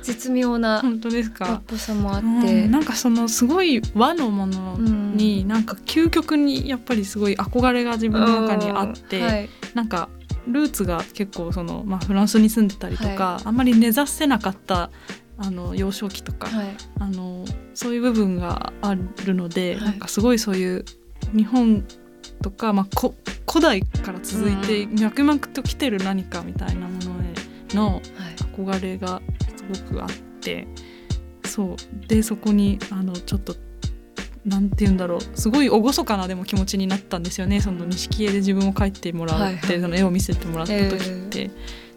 [0.07, 1.61] 絶妙な本当ですか？
[1.67, 9.25] ぽさもあっうてん、なんかそのすごい和のものに、なんか究極にやっぱりすごい憧れが自分の中にあって、うん。
[9.25, 9.49] はい。
[9.73, 10.07] なんか
[10.47, 14.89] ルーツが結構その、まあ、フランスに住んでたりとか、はあんまり根ざせなかった
[15.37, 16.67] あの幼少期とか、はい。
[16.99, 17.43] あの
[17.73, 19.83] そういう部分があるので、はい。
[19.83, 20.85] なんかすごいそういう
[21.35, 21.83] 日本
[22.41, 23.13] とか、まあ、こ
[23.45, 28.01] 古代から続いて脈々と来てる何かみたいなものへのはい。
[28.57, 30.09] 憧れがすごくあっ
[30.41, 30.67] て
[31.45, 32.07] そう。
[32.07, 33.55] でそこにあのちょっと
[34.45, 35.19] なんて言うんだろう。
[35.35, 37.59] すごい厳かなでも気持ちになったんですよね。
[37.59, 39.81] その錦絵で自分を描いてもらって、はいはい。
[39.81, 41.51] その絵を見せてもらった時って、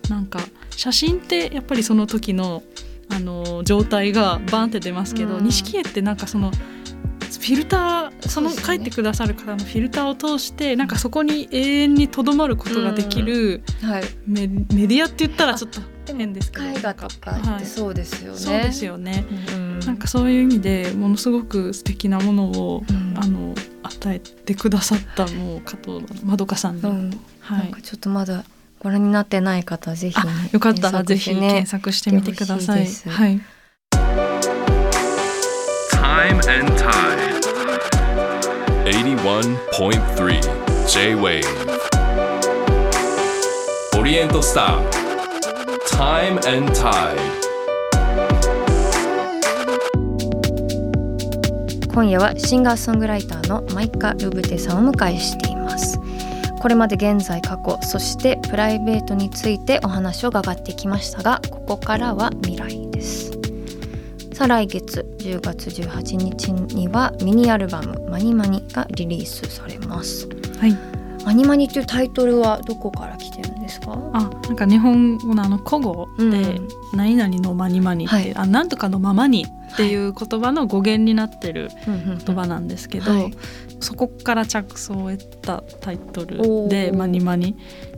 [0.09, 2.63] なんか写真ってやっぱりその時の
[3.09, 5.45] あの状態がバンって出ますけどうん。
[5.45, 8.77] 錦絵ってなんかそのフィルターそのそうですね。
[8.77, 14.03] 描いてくださる方のフィルターを通してなんかそこに永遠にとどまることができるはい。
[14.27, 15.81] メメディアって言ったらちょっと
[16.14, 19.25] 変ですけど絵画とかはいってそうですよね、そうですよね。
[19.53, 27.81] うんなんかそういう意味でものすごく素敵なものを、うんあの与えてくださったもう加藤まどかさんに、うんはいなんか。
[27.81, 28.44] ちょっとまだ
[28.79, 32.85] ご覧になってない方はぜひ、ねあ、よかったらぜひ検検索してみてください。
[32.85, 33.40] いはい。
[35.90, 37.40] Time and Tide.
[38.85, 40.40] 81.3
[40.87, 41.44] J-Wave
[43.99, 45.10] オリエントスター
[46.01, 47.15] Time and Tide.
[51.93, 56.01] 今夜はシンガーソングライターのマイカ・ルブテさんをお迎えしています。
[56.59, 63.33] これまで現在過去そしてプライベートについてお話を伺ってきましたがここからは未来です。
[64.33, 70.27] さあ来月10月18日にはミニアルバム「マニマニ」がリリースされます。
[70.59, 70.75] はい。
[71.27, 73.50] マニマニというタイトルはどこから来て
[73.90, 74.11] か？
[74.12, 76.68] あ、なんか日本語のあの古語で、うん。
[76.94, 78.35] 何々のまにまにって、はい。
[78.35, 83.35] あなんとかのままにっていう言葉の語源になってる言言葉なんですけど、はい。
[83.81, 86.68] そこから着想を得たタイトおルー。
[86.68, 87.57] で「マニマニ」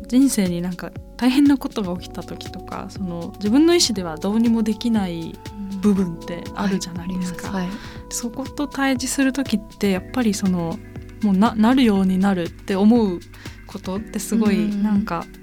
[0.08, 5.34] 人生になんか大変なことが起きた時とかその自分の意思ではどうにもできない
[5.80, 7.50] 部分ってあるじゃないですか。
[7.50, 7.68] はい。
[8.10, 10.78] そこと対峙する時ってやっぱりその
[11.22, 13.20] もうななるようになるって思う
[13.66, 14.82] ことってすごいうん。
[14.82, 15.41] なんか、ひ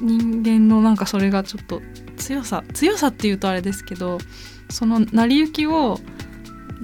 [0.00, 1.82] 人間のなんかそれがちょっと
[2.16, 4.18] 強さ強さっていうとあれですけど
[4.70, 5.98] その成り行きを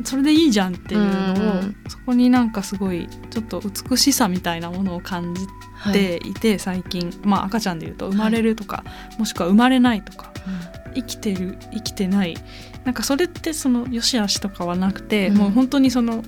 [0.04, 6.34] それでいいじゃんっていうのを、うんそこになんかすごいちょっと美しさみたいなものを感じはいてい。
[6.34, 7.12] て、最近。
[7.22, 8.82] まあ赤ちゃんでいうと生まれるとか、
[9.18, 10.32] もしくは生まれないとか
[10.94, 12.34] 生きてる生きてない。
[12.84, 15.36] なんかそれってその良し悪しとかはなくて、うん。
[15.36, 16.24] もう本当にその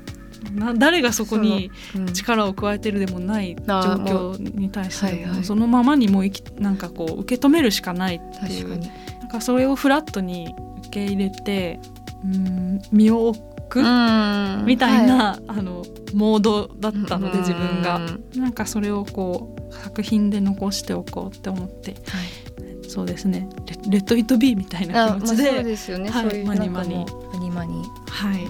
[0.53, 2.13] な誰がそこにうん。
[2.13, 6.25] 力を加えてるでもない状況に対してそのままにもう
[6.61, 8.69] なんかこう受け止めるしかないっていう。
[9.21, 11.81] なんかそれをフラットに受け入れて
[12.25, 14.65] うん身を置くうん。
[14.67, 17.97] みたいはな、あのモードだったので自分が。
[17.97, 21.95] うんなんかそれをこう作品で残しておこうって思って。
[22.89, 23.49] そうですね。
[23.67, 27.05] レレッド・イット・ビーみたいなあまあ気持ちで、そうですよね、はいマニマニ。
[27.33, 27.83] マニマニ。
[28.09, 28.45] はい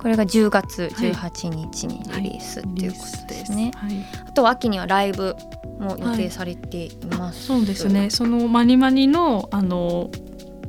[0.00, 4.04] これが10月18日にリリースっていうことですね、はい。
[4.26, 5.36] あとは秋にはライブ
[5.78, 8.08] も予定されています、そうですね。
[8.08, 10.10] そのマニマニのあの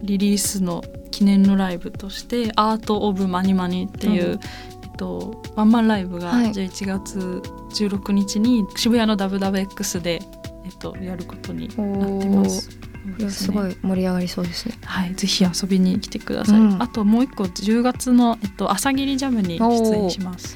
[0.04, 4.40] リリースの記念のライブとして「アート・オブ・マニマニ」っていう、うん。
[4.84, 6.52] えっと、ワンマンライブがはい。
[6.52, 7.42] 11月
[7.74, 10.22] 16日に渋谷の WWX で、
[10.66, 12.70] えっと、やることになってます。
[13.20, 14.78] いやすごいい盛り上がりそうですね。
[14.86, 16.60] はい、ぜひ遊びに来てください。
[16.60, 16.82] うん。
[16.82, 20.56] あともう一個10月の、えっと、朝霧ジャムに出演します。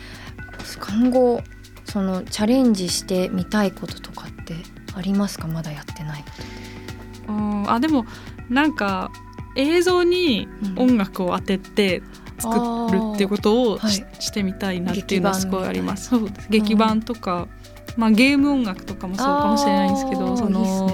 [0.79, 1.41] 今後
[1.85, 4.55] そのチャレンジしてみたいこととかって
[4.93, 5.47] ありますか？
[5.47, 6.23] まだやってない
[7.27, 8.05] こうんあでも
[8.49, 9.11] なんか
[9.55, 10.79] 映像にうん。
[10.79, 12.03] 音楽を当てて
[12.37, 12.55] 作
[12.91, 16.11] るっていうことをし,、はしてみたいなっていうのはすごいあります。
[16.49, 17.47] 劇劇版とか、
[17.97, 20.89] まあ、ゲーム音楽とかもそうかもしれないんですけどその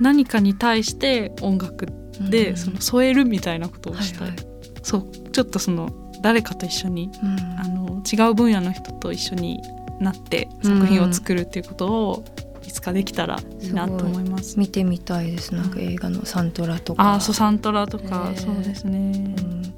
[0.00, 1.86] 何かに対して音楽
[2.30, 2.56] で、うん。
[2.56, 4.46] その添えるみたいなことをしたい、はいはい。
[4.82, 5.90] そうちょっとその
[6.22, 7.38] 誰かと一緒にうん。
[7.58, 9.60] あの違う分野の人と一緒に
[10.00, 12.24] なって作品を作るっていうことを
[12.66, 14.58] いつかできたらいいなと思います。
[14.58, 15.54] 見てみたいです。
[15.54, 17.02] なんか映画のサントラとか。
[17.02, 18.40] ああそうサントラとか、へー。
[18.40, 19.00] そうですね、う
[19.42, 19.62] ん。
[19.62, 19.70] や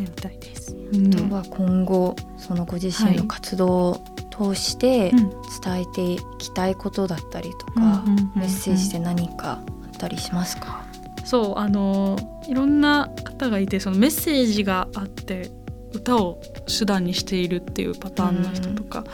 [0.00, 0.74] りたいです。
[0.92, 4.04] あとは今後そのご自身の活動を
[4.36, 5.30] 通してうん。
[5.62, 8.32] 伝えていきたいことだったりとか、うんうんうんうん。
[8.34, 10.84] メッセージで何かあったりしますか、
[11.24, 12.18] そうあの
[12.48, 15.50] いろんな方がいてそのメッセージがあって
[15.92, 19.04] 歌を手段にしているっていうパターンの人とか、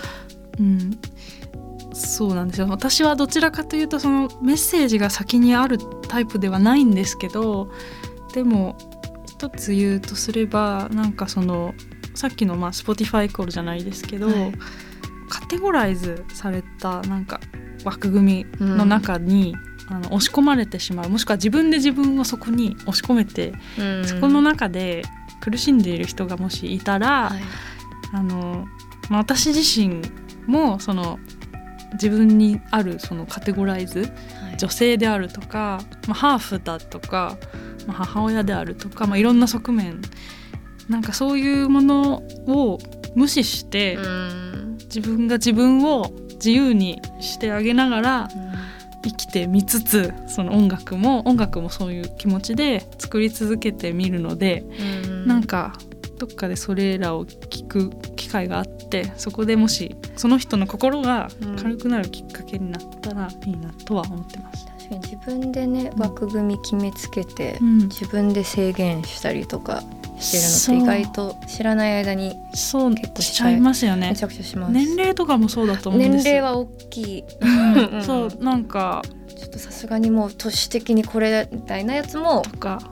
[0.58, 0.98] うん。
[1.92, 2.66] そうなんですよ。
[2.68, 5.78] 私はどちらかというとそのメッセージが先にある
[6.08, 7.70] タイプではないんですけど
[8.32, 8.76] でも
[9.26, 11.74] 一つ言うとすればなんかその
[12.14, 14.52] さっきのまあ Spotify イコールじゃないですけど、はい
[15.30, 17.40] カテゴライズされたなんか
[17.84, 19.54] 枠組みの中に、
[19.88, 24.04] あの押し込まれてしまうもしくは自分で自分をそこに押し込めて、うん。
[24.04, 25.02] そこの中で
[25.40, 27.42] 苦しんでいる人がもしいたら、はい。
[28.12, 28.66] あの
[29.08, 30.02] まあ、私自身
[30.46, 31.18] もその
[31.94, 34.04] 自分にあるそのカテゴライズは
[34.52, 34.56] い。
[34.58, 37.38] 女性であるとか、まあ、ハーフだとか、
[37.86, 40.02] まあ、母親であるとか、まあ、いろんな側面
[40.88, 42.78] なんかそういうものを
[43.14, 44.39] 無視して、うん
[44.94, 48.28] 自分が自分を自由にしてあげながら
[49.02, 54.64] 生きてみつつその音楽も音楽もそういう気持ちで作り続けてみるので、
[55.04, 55.74] うんなんか
[56.18, 64.66] どっかでそれらを聞く機会があってそこでもしその人の心が軽くなるきっかけになったらいいなとは思ってます。
[64.66, 66.02] 確かに自分でねうん。
[66.02, 67.78] 枠組み決めつけて、うん。
[67.88, 69.82] 自分で制限したりとか
[70.18, 74.10] してるのって意外と知らない間にそう結構しちゃいますよね。
[74.10, 77.24] めちゃくちゃします、年齢とかもそうだと思うんです年齢は大きい。
[77.40, 78.04] うん。
[78.04, 79.02] そうなんか。
[79.40, 82.42] ちょっとさすがにもう都市的にこれみたいなやつも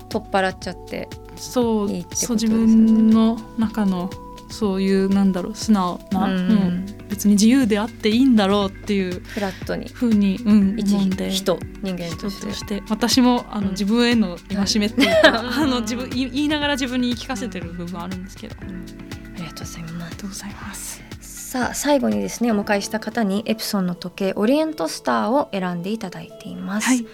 [0.08, 1.06] 取っ払っちゃって
[1.36, 2.56] そういいってことですよね。
[2.56, 4.08] そう自分の中の
[4.50, 6.32] そういうなんだろう素直な、うん。
[6.32, 9.88] うん別に自由であっていいんだろうっていうフラットに。
[9.88, 11.30] ふうに、うん、一思うんで。
[11.30, 12.46] 人人間人として。
[12.46, 19.98] として私もあの、うん自分への戒めっていうか、うん あの自分言い言いながら自分に言い聞かせてる部分あるんですけど、ありありがとうございます。
[20.08, 21.02] がとうございます。
[21.20, 27.06] さあ最後にですねお迎えした方にエプソンの時計オリエントスターを選んでいただいています、はい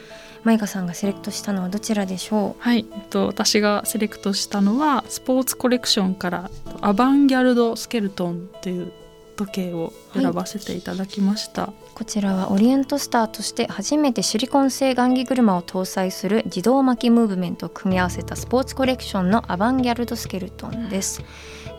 [0.45, 8.93] マイカさんがセレクトしたのはどちらでしょはい、えっと、私がセレクトしたのはスポーツコレクションからアバンギャルドスケルトンっていう
[9.37, 11.65] 時計を選ばせていただきました。
[11.65, 21.23] うこちらはオリエントスターとして初めてシリコン製雁木車を搭載する自動巻きムーブメントを組み合わせたスポーツコレクションのアバンギャルドスケルトンです。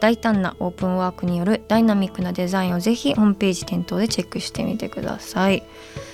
[0.01, 5.63] 大胆なオープンワークによるダイナミックなデザインをぜひホームページ店頭でチェックしてみてください。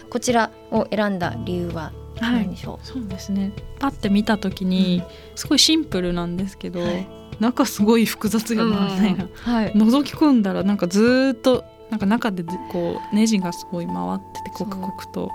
[0.10, 3.52] こちらを選んだ理由は何でしょそうですね。
[3.80, 5.04] パッて見た時に、
[5.36, 7.08] すごいシンプルなんですけど、はい。
[7.40, 9.74] 中すごい複雑う、よなみたいな、はい。
[9.74, 15.30] 覗き込んだらなんかずーっとなんか中でこうネジがすごい回ってて刻々と。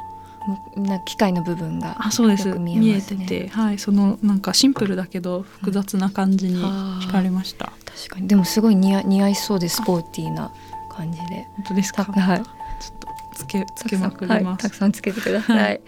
[0.76, 2.48] な機械の部分があそうです。
[2.50, 3.48] 見見えてて。
[3.48, 3.78] はい。
[3.80, 8.28] そのなんかシンプルだけど複雑な感じに惹かれました、確かに。
[8.28, 10.52] でもすごい似合似合いそうでスポーティーな
[10.88, 11.48] 感じで。
[11.56, 12.04] 本当ですか？
[12.04, 12.38] はい。
[12.38, 15.80] ちょっとつけつけまくりはい、ますたくさんつけてください、はい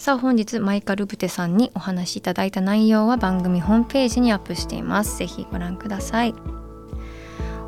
[0.00, 5.18] さあ本日マイカルブテさんにお話しいただいた内容は番組ホームページにアップしています。
[5.18, 6.34] ぜひご覧ください。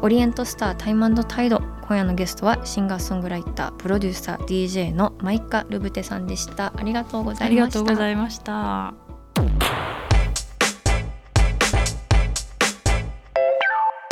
[0.00, 6.72] オリエントスタータイムタイド今夜のゲストはシンガーソングライタープロデューサー DJ のマイカルブテさんでした。
[6.74, 7.78] ありがとうござありがいました。
[7.80, 8.94] とうございました。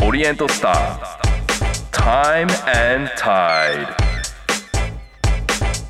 [0.07, 0.99] オリエントスター
[1.91, 2.51] Time
[2.93, 3.89] and Tide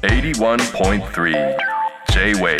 [0.02, 1.69] 81.3
[2.12, 2.58] J-Wave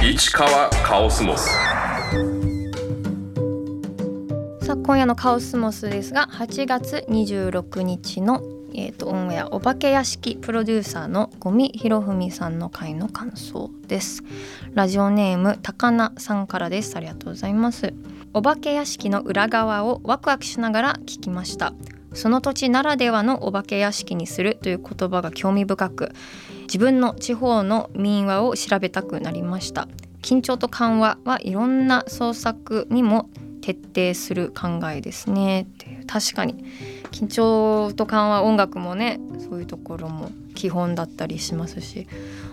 [0.00, 1.48] 市川カオスモス。
[4.64, 8.40] さあ今夜のカオスモスですが8月26日の、
[8.72, 14.22] えー、とオンエアお化け屋敷プロデューサーの五味博文さんの回の感想です。
[14.74, 16.94] ラジオネーム高菜さんからです。
[16.96, 17.94] ありがとうございます。
[18.32, 21.72] お化け屋敷の裏側をワクワクしながら聞きました。
[22.14, 26.12] その土地ならではのお化け屋敷にするという言葉が興味深く
[26.62, 29.88] 自分の地方の民話を調べたくなりました。
[30.22, 35.62] 緊張と緩和はいろんな創作にも徹底する考えですね。
[35.62, 36.64] っていう確かに。
[37.12, 42.06] 緊張と緩和音楽もねそういうところも基本だったりしますし。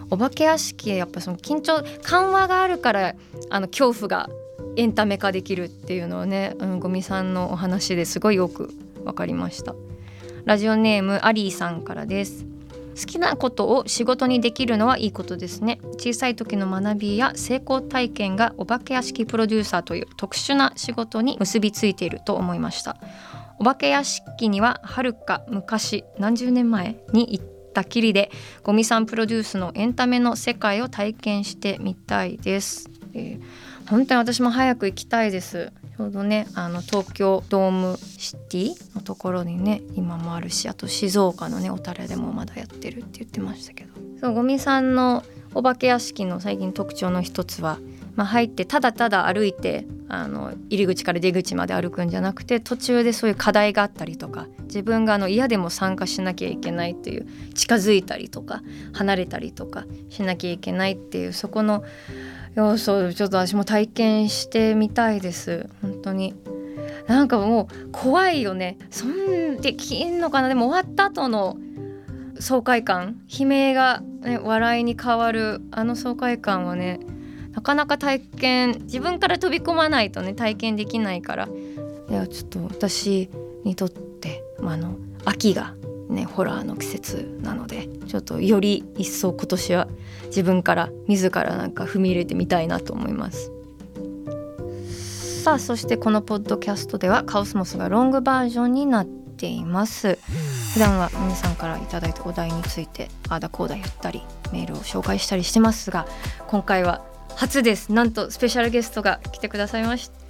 [0.10, 3.16] お化け屋敷やっぱその緊張緩和があるから
[3.50, 4.30] あの恐怖が
[4.76, 8.74] エンタメ化できるっていうのをね、うん、さんのお話ですごいよく
[9.06, 9.76] 分かりました。
[10.44, 12.46] ラジオネームアリーさんからです。
[12.96, 15.80] 好きなことを仕事にできるのはいいことですね。
[15.98, 22.98] 小さい時の学びや成功体験がお化け屋敷プロデューサーという特殊な仕事に結びついていると思いました。
[23.60, 28.32] お化け屋敷にははるか昔何十年前に行ったきりで
[28.64, 33.42] ゴミさんプロデュースのエンタメの世界を体験してみたいです、えー
[33.90, 35.72] 本当に私も早く行きたいです。
[35.98, 43.94] ちょうどねあの東京ドームシティのところにね今もあるしあと静岡のね小樽でもまだやってるって言ってましたけど。
[44.20, 47.80] そうゴミさんのお化け屋敷の最近特徴の一つは、
[48.16, 58.62] まあ、入ってただただ歩いてあの入り口から出口まで歩くんじゃなくて途中でそういう課題があったりとか自分があの嫌でも参加しなきゃいけないっていう近づいたりとか
[58.94, 61.84] 離れたりとかしなきゃいけないっていうそこの
[62.56, 65.70] 要素ちょっと私も体験してみたいです。
[65.82, 66.34] 本当に。
[67.08, 68.78] なんかもう怖いよね。
[68.90, 70.48] そんできんのかな。
[70.48, 71.58] でも終わった後の
[72.40, 73.22] 爽快感。
[73.28, 75.62] 悲鳴が、ね、笑いに変わる。
[75.72, 77.00] あの爽快感はね
[77.54, 81.50] なかなか体験自分から飛び込まないとね体験できないから。
[82.10, 83.30] いやちょっと私
[83.64, 85.74] にとって、まあ、あの秋が
[86.10, 89.88] ねホラーの季節なのでちょっとより一層今年は
[90.28, 93.52] 自分から自らなんか踏み入れてみたいなと思います。
[95.44, 100.18] さあそしてこのポッドキャストではカオスモスがロングバージョンになっています。
[100.74, 106.08] 普段は皆さんからいただいたお題についてあだこうだ言ったりメールを紹介したりしてますが
[106.48, 107.92] 今回は初です。
[107.92, 110.25] なんとスペシャルゲストが来てくださいました。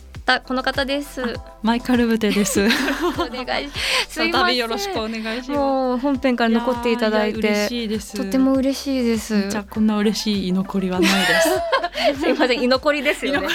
[0.45, 1.21] この方です。
[1.62, 2.62] マイカルブテです。
[2.62, 2.65] お
[3.30, 3.69] 願い。
[4.08, 5.51] すいまよろしくお願いします。
[5.51, 7.69] もう本編から残っていただいて。
[8.15, 9.49] とても嬉しいです。
[9.49, 12.19] じゃあこんな嬉しい居残りはないです。
[12.21, 13.47] すいません居残りですよね。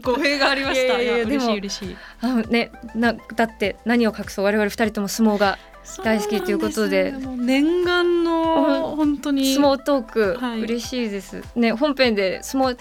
[0.00, 0.94] 語弊がありました。
[0.96, 1.96] 嬉しい嬉しい。
[2.20, 4.44] あのねなだって何を隠そう。
[4.44, 5.58] 我々二人とも相撲が
[6.02, 7.12] 大好きということで。
[7.12, 9.54] そうなんすもう念願の本当に。
[9.54, 10.60] 相撲トーク、はい。
[10.60, 11.42] 嬉しいです。
[11.56, 12.76] ね本編で相撲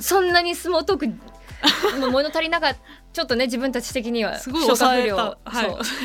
[0.00, 1.29] そんなに相撲トーク
[2.10, 2.78] 物足りなかった。
[3.12, 5.16] ちょっとね自分たち的にはすごい消化不良。
[5.16, 5.36] は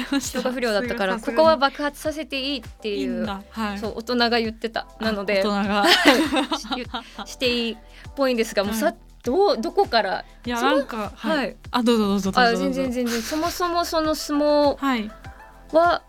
[0.10, 0.20] い。
[0.20, 3.26] 消化不良だったからここは爆発させていいっていう。
[3.26, 3.44] は
[3.76, 3.80] い。
[3.80, 4.88] そう大人が言ってた。
[5.00, 5.86] なので大人が。
[7.26, 7.78] ししていいっ
[8.16, 10.24] ぽいんですがもうさ、はいどうどこから？
[10.46, 11.50] いやなんかははい。
[11.54, 11.56] い。
[11.72, 12.44] あどうぞどうぞどう。
[12.44, 13.22] あ全然全然。
[13.24, 14.78] そもそもその相撲
[15.76, 16.02] は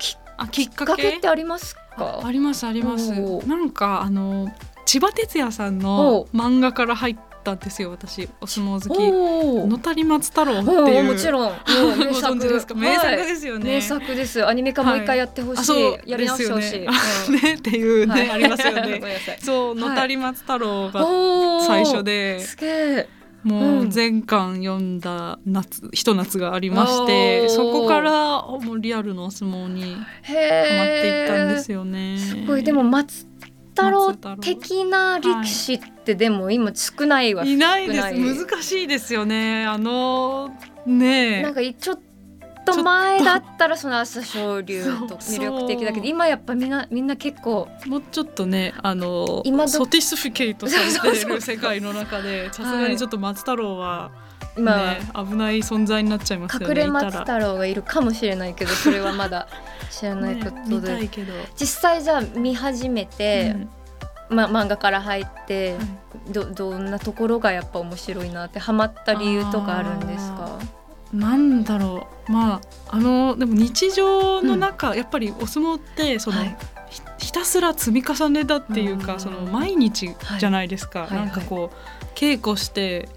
[0.00, 2.20] きあきっかかけけってありますあか？
[2.24, 3.12] ありますあります。
[3.46, 4.52] なんかあの
[4.84, 6.36] 千葉哲也さんおのう。
[6.36, 8.28] 漫画から入ったんですよ私。
[8.40, 8.98] お相撲好き。
[8.98, 11.52] お野谷松太郎っておいうもちろん。
[11.98, 12.74] 名ご存知ですか？
[12.74, 17.42] 名作ですよね、名作ですアニメ化もう一回やってほしい、あそうやり直してほしい、ですよね。
[17.42, 18.30] ねっていうね、はい。
[18.30, 19.00] ありますよね。
[19.40, 19.88] そうはい。
[19.90, 21.06] 野谷松太郎が
[21.66, 22.40] 最初で。
[22.40, 23.08] すげえ
[23.42, 23.80] もうん。
[23.80, 32.18] う全巻読んだ夏ひと夏がありましてそこからもうリアルのお相撲にへハマってえいったんですよね。
[32.18, 32.62] すごい。
[32.62, 33.26] でも松
[33.74, 38.46] 太郎的な力士ってでも今少ないわ、いないです。
[38.46, 39.66] 難しいですよね。
[39.66, 40.50] あの
[40.86, 42.00] ねなんかちょっ
[42.64, 54.12] と前だったらその朝青龍と魅力的だけど今やっぱみんなみんな結構もうちょっとねあの今どソティスフィケイトされてる世界の中でさすがにちょっと松太郎は、
[54.56, 59.48] 今、ね、危ない存在になっちゃいますよ隠れ松太郎がいるかもしれないけどそれはまだ
[59.90, 63.56] 知らないこねとで、見たいけど、実際じゃあ見始めて、
[64.28, 65.86] ま、漫画から入って、はい。
[66.30, 70.58] どどんなところがやっぱ面白いなってハマった理由とかあるんですか？
[71.12, 72.32] なんだろう。
[72.32, 72.60] まあ
[72.90, 76.56] あのでも日常の中、やっぱりお相撲ってその、はい。
[76.90, 79.20] ひひたすら積み重ねだっていうか、うん。
[79.20, 81.10] その毎日じゃないですか、はい。
[81.12, 83.08] なんかこう稽古して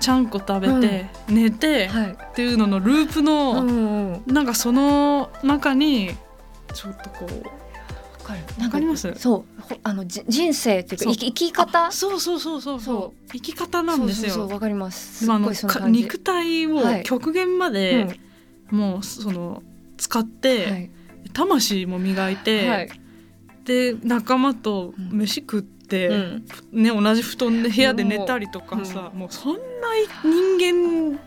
[0.00, 6.10] ちゃんこ食べて、寝て、はい、っていうののループの、うなんかその中に
[6.74, 9.12] ちょっとこうわかります？
[9.16, 9.62] そう。
[9.62, 11.86] ほあのじ人生っていうか生き方？
[11.86, 13.28] あそうそうそうそうそそう。
[13.32, 14.46] 生き方なんですよ。
[14.46, 15.30] わかります。
[15.30, 15.50] あの
[15.88, 17.02] 肉体をはい。
[17.02, 18.76] 極限まうでん。
[18.76, 19.64] もうその
[19.96, 20.90] 使って、はい。
[21.32, 22.90] 魂も磨いて、はい。
[23.64, 25.79] で仲間と飯食って、うん、
[26.72, 29.58] うん、ね、同じ布団で部屋で寝たりとかさ、うん、もうそんな
[30.22, 31.18] 人間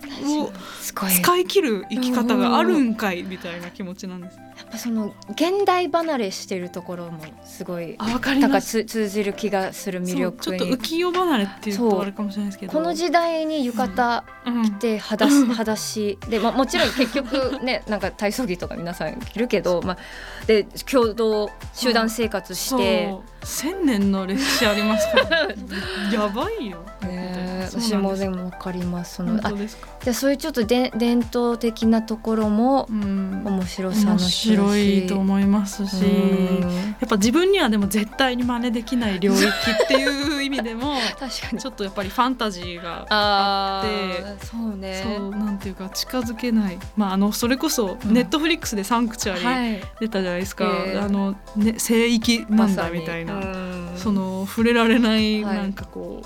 [0.43, 4.37] を使い切る生き方があるんかいみたいな気持ちなんです。
[4.37, 8.85] やっぱその現代離れしてるところもすごいあかります。
[8.85, 12.71] 通じる気がする魅力ちょっと浮世離れっていうとあるかもしれないですけど。
[12.71, 19.97] この時代に浴衣着て裸,、うん、裸足で、まあ、もちろん結局ね なんか体操着とか皆さん着るけど、まあ、
[20.45, 23.11] で共同集団生活して。
[23.11, 23.32] う。
[23.43, 25.47] 千年の歴史ありますから。
[26.11, 27.32] やばいよ、ね
[27.67, 29.15] 私もでもわかります。
[29.15, 29.51] そのあ。
[29.51, 33.41] じゃあそういうちょっとで伝統的なところもうん。
[33.45, 36.71] 面白さの白いと思いますし、うん。
[36.99, 41.59] やっぱ自分にはでも絶対に真似できない領域っていう意味でも 確かに。
[41.59, 45.01] ちょっとやっぱりファンタジーがあってーそうね。
[45.03, 48.13] そうなんていうか近づけない、まあ、あのそれこそうん。
[48.13, 49.81] ネットフリックスで「サンクチュアリ」はい。
[49.99, 53.91] 出たじゃないですか、ええあの、ね、聖域なんだみたいな、うん。
[53.95, 55.57] その触れられないはい。
[55.57, 56.25] なんかこう、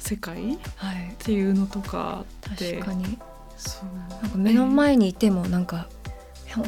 [0.00, 0.54] 世界？
[0.54, 1.14] っはい。
[1.18, 2.74] ていうのとかって。
[2.78, 3.18] 確かに。
[3.56, 4.22] そう。
[4.22, 5.86] なんか目の前にいてもなんか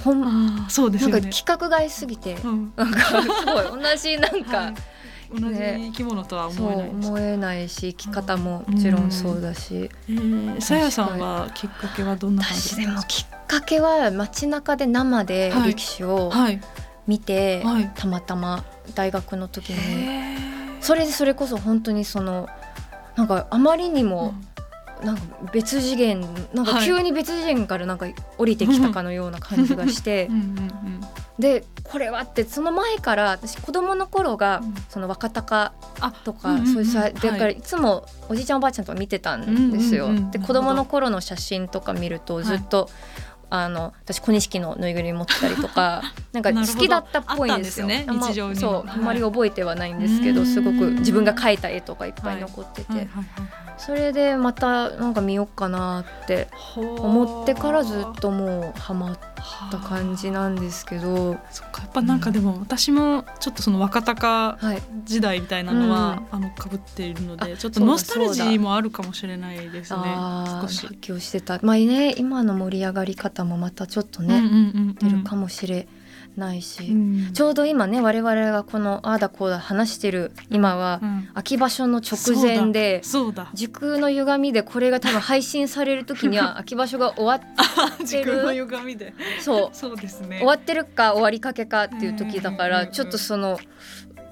[0.05, 1.13] ほんあーそうですよね。
[1.15, 2.73] なんか規格外すぎてうん。
[2.77, 3.13] なんかす
[3.47, 4.75] ごい同じなんか、はい。
[5.35, 7.09] 同じね生き物とは思えないです。
[7.09, 15.71] 思えないし生き方ももちろんそうだし、えーさやさんはきっかけはどんな感じ私でもきっかけは街中で生ではい。
[15.71, 16.61] 力士をはい。
[17.07, 17.91] 見て、はい。
[17.97, 18.65] たまたま
[18.95, 20.37] 大学の時に。
[20.83, 22.49] それでそれこそ本当にその
[23.17, 24.35] なんかあまりにも
[25.05, 26.21] なんか別次元
[26.55, 26.87] なんかはい。
[26.87, 28.07] 急に別次元からなんか
[28.39, 31.01] 降りてきたかのような感じがしてうんうんうん
[31.39, 34.75] でこれはってその前から私子供の頃がうん。
[34.89, 36.73] その若鷹あとか、うんうんうん。
[36.75, 40.07] そういうさだからはいいつもおじいちゃんおばあちゃんとか見てたんですよ。
[40.07, 42.89] うんうんうんで子供の頃の写真とか見るとずっと、
[43.55, 46.01] あの私小錦のぬいぐるみ持ってたりとか
[46.33, 47.87] なんか好きだったっぽいんですよ。
[47.87, 50.37] ねあそう、はいあんまり覚えてはないんですけうん。
[50.37, 53.09] どすごく自分が描いた絵とかいっぱい残ってて、
[53.77, 59.19] それでまたなんか見ようかなって思ってからずっともうハマっ
[59.71, 70.03] た感じなんですけど、そっかやっぱなんかでも私もちょっっとその若鷹はい、時代みたいなのは、あの被っているのであちょっとノスタルジーもあるかもしれないですね
[70.63, 70.87] 少し。
[70.87, 70.95] 発。
[70.97, 71.61] 狂してた。
[71.63, 75.89] まあね今の盛り上がり方もまたちょっとね、うんうんうん出るかもしれない
[76.61, 77.33] し、うん。
[77.33, 81.29] ちょうど今ね我々がこのああだこうだ話してる今は、うん。
[81.35, 89.15] 秋場所の直前でそうだ時空の歪みでこれが多分配信される時には 秋場所が終わっ時空の歪みで。
[89.41, 89.77] そう。
[89.77, 90.39] そうですね。
[90.39, 93.59] 終わってるか終わりかけかっていう時だからちょっとその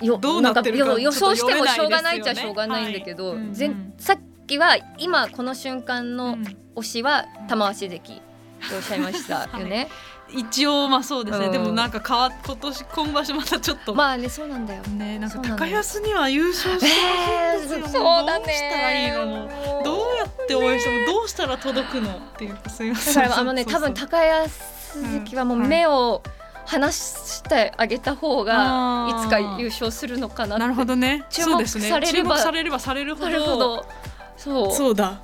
[0.02, 3.54] よどうなってるか予想してもしょうがないっちゃしちょうがないんだけど、はい。
[3.54, 6.60] ぜんさっきは今この瞬間のうん。
[6.76, 9.88] 推しは玉鷲関っておっしゃいましたよね。
[10.34, 11.52] 一応まあそうですね、うん。
[11.52, 14.82] でもなんか変わ今年今場所またちょっと、まあねそうなんだよ。
[14.82, 18.44] ねなんか高安には優勝してほしいんですよ、そうだね。
[18.46, 19.82] どうしたらいいの？
[19.84, 23.14] どうやって応援してもどうしたら届くのっていうかすいません。
[23.14, 24.50] だからあのね多分高安
[25.24, 26.22] 関はもう目を
[26.66, 30.58] 離してあげた方がいつか優勝するのかな。
[30.58, 31.24] なるほどね。
[31.30, 31.88] 注目そうですね。
[31.88, 33.30] されれば注目されればされるほど。
[33.30, 33.86] なるほど。
[34.36, 34.72] そう。
[34.72, 35.20] そうだ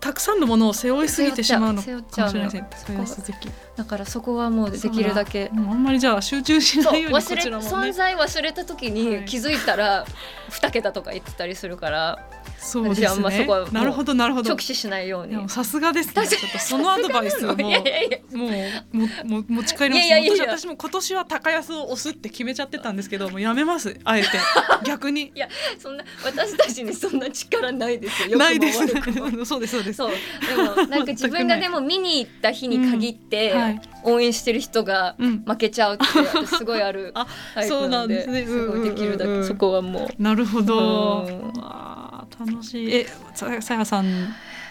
[0.00, 2.66] たくさんのものを背負いすぎてしまうのかもしれません。
[3.76, 5.50] だからそこはもうできるだけ。
[5.52, 7.68] あんまりじゃあ集中しないようにこちらもね。
[7.70, 8.92] 存在忘れた時はい。
[8.92, 10.06] に気づいたら
[10.50, 12.18] 二桁とか言ってたりするから
[12.62, 14.50] そうです私はあんまそねこなるほどなるほど。
[14.50, 15.48] 直視しないように。
[15.48, 16.26] さすがですね。
[16.26, 17.76] ちょっとそのアドバイスをもも
[18.32, 23.98] うももも持ち帰りますいやいやいや私私も今年は高安を押すって決めちゃってたんですけどもうやめます。
[24.04, 24.28] あえて。
[24.86, 25.32] 逆に。
[25.78, 28.80] そんな私たちにそんな力ないですよ ないです。
[28.80, 29.44] 良くも悪くも。
[29.44, 29.96] そうですそうです。
[29.96, 30.10] そう。
[30.46, 33.54] でもなんか自分がでも見に行った日に限って
[34.04, 35.42] 応援してる人がうん。
[35.44, 38.46] 負けちゃうって私すごいあるあタイプなんでそうなんですね。
[38.46, 40.22] すごいできるだけそこはもう。
[40.22, 41.26] なるほど。
[41.26, 41.52] うん。
[41.60, 41.88] あ。
[41.88, 41.91] ー
[42.38, 42.94] 楽しい。
[42.94, 44.04] えささやさん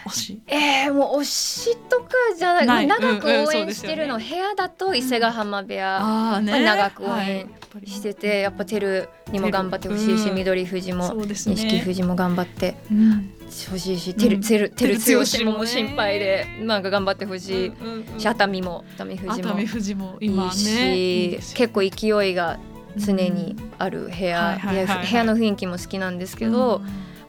[0.04, 0.42] 推し？
[0.48, 2.86] えー、もう推しとかじゃない。
[2.86, 3.68] 長くうんうん応そうですよね。
[3.68, 5.98] 援してるの、部屋だと伊勢ヶ浜部屋。
[6.00, 7.48] あーまあ長く応援
[7.86, 10.36] しててやっぱテルにも頑張ってほしいしうん。
[10.36, 11.26] 緑富士もね。
[11.36, 13.32] 錦富士も頑張ってうん。
[13.70, 14.42] ほしいしテルうん。
[14.42, 17.68] テルテル照剛強もねも心配でなんか頑張ってほしい。
[17.68, 18.20] うんうんうん。
[18.20, 19.48] し熱海も熱海富士も。
[19.50, 22.58] 熱海富士もい今いし結構勢いが
[22.96, 25.04] 常にある部はい屋はいはいはい。
[25.04, 26.82] で部屋の雰囲気も好きなんですけど、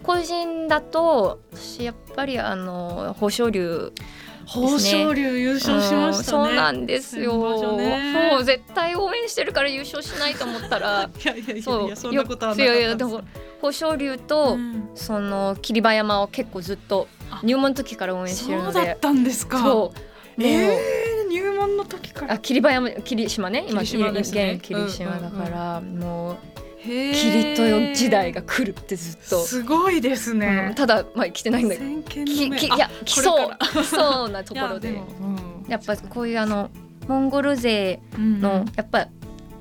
[0.04, 3.91] 個人だと私やっぱりあの豊昇龍
[4.56, 6.39] 豊昇龍優勝しましたね。
[6.39, 8.14] うんそうなんですよ、ね。
[8.36, 11.58] そう絶対応援してるから優勝しないと思ったら いやいやい
[11.89, 13.22] やそんなことはなかったいやいやでも
[13.56, 18.74] 豊昇龍と、うんその霧馬山を結構ずっとあ入門の時から応援してるので。
[18.74, 19.58] そうだったんですか？
[19.60, 20.43] そう。
[20.43, 22.34] えー、入門の時から？
[22.34, 24.20] あ霧馬山霧島ね今霧島ね。
[24.20, 26.38] 現霧島だから、もう
[26.86, 32.25] へー霧豊時代が来るってずっと、すごいですうんね、ただまあ来てないんだけど。
[32.25, 34.91] ききいや来そう来そうなところで。
[34.91, 34.95] い
[35.69, 36.69] やっぱこういうあの
[37.07, 39.07] モンゴル勢うんのやっぱ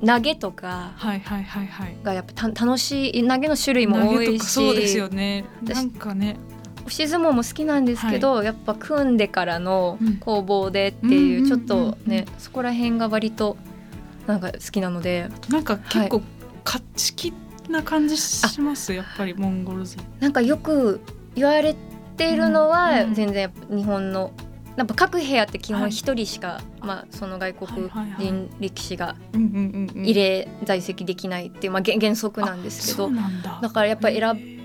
[0.04, 1.96] 投げとかはいはいはいはい。
[2.02, 4.38] がやっぱた楽しい投げの種類も多いし。
[4.38, 5.44] かそうですよね。
[5.64, 6.36] 私なんかね。
[6.84, 10.16] 押し相撲も好きなんですけど、やっぱ組んでからのうん。
[10.16, 13.56] 攻防でっていう、うんちょっとね、うんそこら辺が割と
[14.26, 15.28] なんか好きなので。
[15.48, 16.22] なんか結構
[16.64, 17.32] 勝ち気
[17.68, 21.00] な感じします、やっぱりモンゴル勢なんかよく
[21.34, 21.76] 言われっ
[22.16, 24.32] ているのはうん全然日本の
[24.76, 25.82] やっぱ各部屋って基はい。
[25.82, 28.24] 本一人しか、まあその外国はいはいはい。
[28.24, 33.60] 人力士が入れ在籍できないっていうまあ原原則なんですけそどだ。
[33.60, 34.22] だからやっぱ選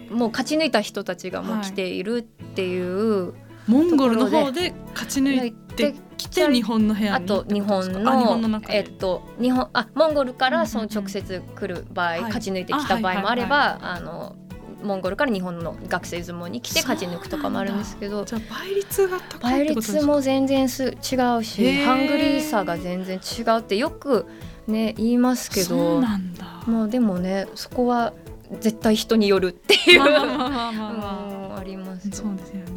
[0.09, 3.33] もう勝ち抜いた人たちがもう来ているっていう、
[3.67, 8.77] モンゴルの方で勝ち抜いてきて日本の部屋にあと日本のあ日本の中で？
[8.77, 11.03] えっと日本あモンゴルからそのうんうんうん。
[11.05, 12.21] 直接来る場合、はい。
[12.23, 14.35] 勝ち抜いてきた場合もあれば、あの
[14.83, 18.25] モンゴルから日本の学生相撲に来て勝ち抜くとかもあるんですけど。
[18.25, 24.25] じゃあ倍率が倍率も全然す違うしハングリーさが全然違うってよく
[24.67, 26.45] ね言いますけそうどなんだ。
[26.67, 28.13] もうでもねそこは
[28.59, 32.76] 絶対人によるっていう、まあまあまあまあまあま うんありますあそうですよね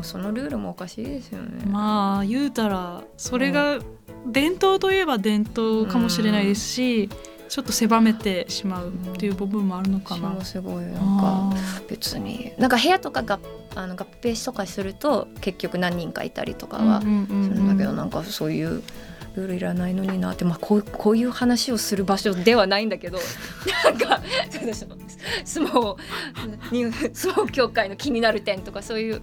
[0.00, 1.64] もそのルールもおかしいですよね。
[1.66, 3.78] まあ言うたらそれが
[4.26, 7.08] 伝統といえば伝統かもしれないですし、
[7.48, 10.44] ちょっと狭めてしまうっていう部分もあるのかな。
[10.44, 10.94] すごいなん。
[10.94, 11.52] かあ
[11.88, 12.70] 別になん。
[12.70, 13.40] か部屋とかが
[13.74, 17.06] あの合併とかすると結局何人かいたりとかーはうん。
[17.06, 17.26] うん。
[17.30, 17.48] うん。
[17.48, 17.68] するん。
[17.68, 18.10] だけどなん。
[18.10, 18.82] かそういう
[19.36, 22.88] ルールいらないのになって、まあ、こうこういう話をする場所ではないん。
[22.88, 23.18] だけど
[23.84, 23.98] なん。
[23.98, 24.20] か
[24.52, 24.96] 私の
[25.44, 25.96] 相撲
[26.72, 29.22] に相撲協会の気になる点とかそういう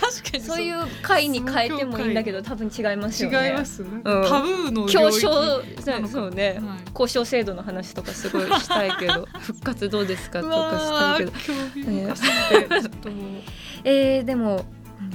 [0.00, 0.62] 確かにそう。
[0.62, 3.48] いう会に変えてもいいんだけど多分違いますよね。
[3.48, 6.78] 違います、なんかタブーの領競域争そうね、はい。
[6.90, 11.30] 交渉制度の話とかすごいしたいけど 復活どうですかとかしたいけど。
[11.30, 13.42] うわー興味深すぎてちょっともう
[13.84, 14.64] えー、でも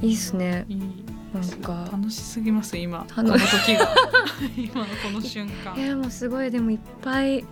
[0.01, 0.66] いいっすね。
[0.68, 0.80] いい。
[1.34, 1.88] なんか。
[1.91, 2.99] 楽しすぎます今。
[2.99, 3.95] こ楽の時が。
[4.55, 5.76] 今のこの瞬間。
[5.78, 6.51] えー、もうすごい。
[6.51, 7.43] でもいっぱいや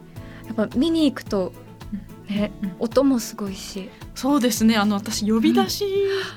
[0.54, 1.54] っぱ見に行くと
[2.30, 4.76] ね、うん音もすごいし、そうですね。
[4.78, 5.86] あの私呼び出し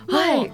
[0.08, 0.52] の、はい。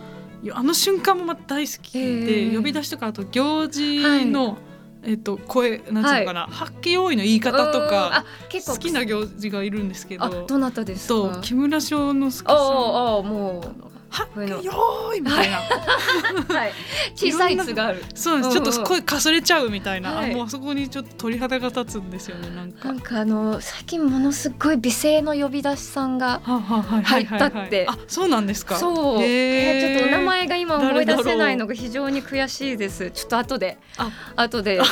[0.52, 4.58] あの瞬間も大好きで、ええ呼び出しとかあと行事の、
[5.02, 12.66] えっと声なんていうのかな、発揮用意の言い方とうんかあ結構好きな行事がいるんですけあどどなたですとか木村庄之助あさん。
[12.66, 14.62] ああもういうの。
[14.62, 16.72] 揮用意みたいな、う、はい、
[17.14, 18.04] 小さい「つ」がある。
[18.14, 20.32] そうです、うんうんちょっと声かすれちゃうみたいな、はい。
[20.32, 22.88] あもうあそこにちょっと鳥肌が立つんですよねなんか。
[22.88, 27.86] なんかあの最近ものすごい美声の呼び出しさんが入ったって。
[27.88, 28.76] あそうなんですか？
[28.76, 29.98] そう、えー。
[29.98, 33.10] ちょっとお名前が今思い出せないのが非常に悔しいです。
[33.10, 33.78] ちょっと後で。
[33.98, 34.80] あ後で。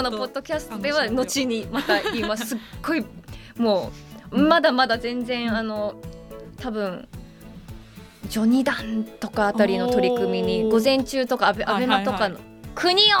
[0.00, 3.04] ことのポッドキャストでは後にまた言いますすっごい
[3.56, 3.92] も
[4.30, 5.94] うまだまだ全然あの
[6.58, 7.08] 多分
[8.28, 12.38] ジョニダンとかあたりの取り組みに午前中とかアベアベマとかの。
[12.74, 13.18] 国を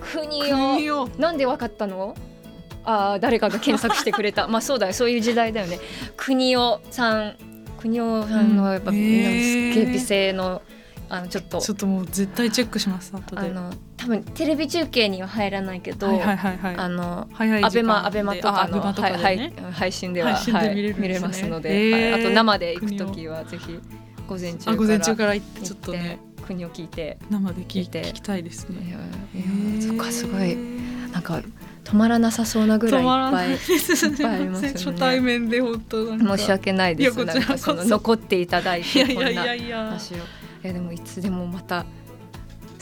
[0.00, 1.08] 国を。
[1.18, 2.14] なんでわかったの？
[2.84, 4.46] あー誰かが検索してくれた。
[4.48, 4.92] まあそうだよ。
[4.92, 5.78] そういう時代だよね。
[6.16, 7.36] 国尾さん
[7.78, 8.96] 国尾さんのやっぱ、うん。
[8.96, 10.62] へーすっげえ美声の
[11.08, 11.60] あのちょっと。
[11.60, 13.42] ちょっともう絶対チェックします後で。
[13.42, 16.76] あの多分テレビ中継には入らないけど、はいはいはいはい。
[16.76, 22.12] あのアベマアベマとかのとかではいねはい配信では配信ではい見れますので、へー。
[22.12, 22.20] はい。
[22.22, 23.78] あと生で行く時はぜひ
[24.26, 26.18] 午前中からあ午前中から行ってちょっとね。
[26.46, 27.18] 国を聞いて。
[27.30, 28.02] 生で聞見て。
[28.04, 30.56] 聞きたいですいやねいやそっかすごい。
[31.12, 31.42] なんか
[31.84, 33.58] 止まらなさそうなぐらいいっぱいね。
[34.72, 37.24] 初対面で本当申し訳ないです。
[37.24, 40.16] なんかその残っていただいてこんなやいや話を。
[40.16, 40.20] い
[40.62, 41.84] やでもいつでもまた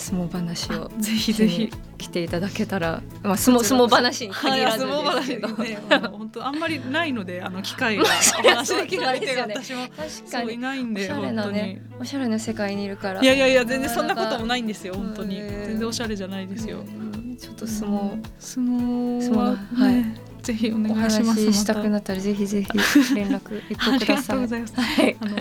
[0.00, 4.92] 相撲話をぜひぜひ来ていただけたら、まあ、相撲相撲話に限らずで
[5.22, 5.28] す。
[5.28, 5.78] けど、話ね
[6.10, 11.18] 本当あんまりないのであの 機会が話できないっていうかそうです私も確かそういにないんでおしゃ
[12.00, 13.22] おしゃれな世界にいるから。
[13.22, 15.36] いやいやいや全然そんなこともないんですよ本当に。
[15.36, 16.78] 全然おしゃれじゃないですよ。
[16.78, 17.36] うん。
[17.36, 18.22] ちょっと相撲。
[18.38, 19.94] 相撲相撲はい。
[19.94, 24.26] ねぜひおお願いします話ししたくまなったらぜひぜひ連絡一たありが個ください。
[24.26, 24.74] とうございます。
[24.80, 25.16] はい。
[25.20, 25.36] あの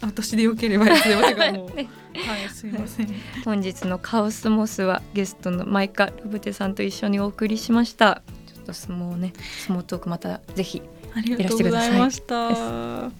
[0.00, 1.22] 私でよければいつでも
[1.70, 1.88] ね
[2.26, 2.48] はい。
[2.48, 3.08] すいません。
[3.44, 8.22] 本日のカオスモスはゲストのマイカラブテさんと一緒にお送りしました。
[8.46, 9.32] ちょっと相撲ね
[9.66, 10.82] 相撲トークまたぜひ
[11.14, 13.10] ありがとうございました。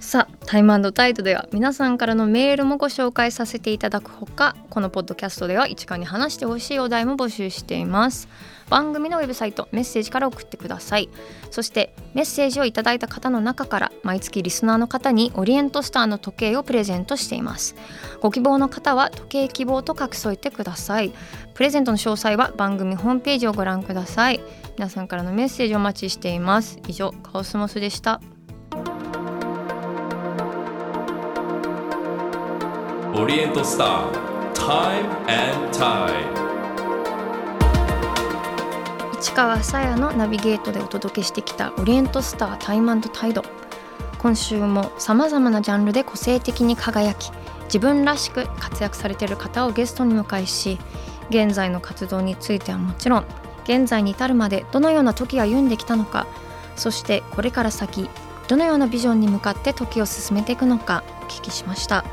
[0.00, 8.28] さあタイムタイトでは皆さんからのメールもご紹介させていただくほかこのポッドキャストでは一貫に話してほしいお題も募集しています
[8.68, 11.08] 番組のウェブサイトメッセージから送ってください。
[11.50, 17.76] そしてメッセージをいただいた方の中から毎月リスナーの方にオリエントスターの時計をプレゼントしています。
[18.20, 21.12] ご希望の方は時計希望と書き添えてください。
[21.54, 24.40] プレゼントの詳細は番組ホームページをご覧ください。
[24.76, 26.78] 皆さんからのメッセージをお待ちしています。
[26.88, 28.20] 以上カオスモスでした。
[33.18, 36.55] オリエントスター Time and Tide
[39.18, 43.42] 市川さやのナビゲートでお届けしてきたオリエントスタータイムタイド。
[44.18, 47.30] 今週もさまざまなジャンルで個性的に輝き
[47.64, 50.78] 自分らしく活躍されている方をゲストに迎えし
[51.30, 53.26] 現在の活動についてはもちろん
[53.64, 56.26] 現在に至るまでどのような時を歩んできたのか
[56.76, 58.10] そしてこれから先
[58.48, 62.04] どのようなビジョンに向かって時を進めていくのかお聞きしました。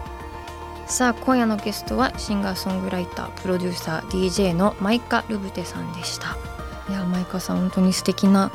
[0.85, 6.52] さあ今夜のゲストはシンガーソングライタープロデューサー DJ のマイカ・ルブテさんでした。
[6.89, 8.51] いやマイカさん本当に素敵な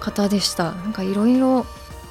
[0.00, 0.72] 方でした。
[0.72, 1.66] なんかいろいろ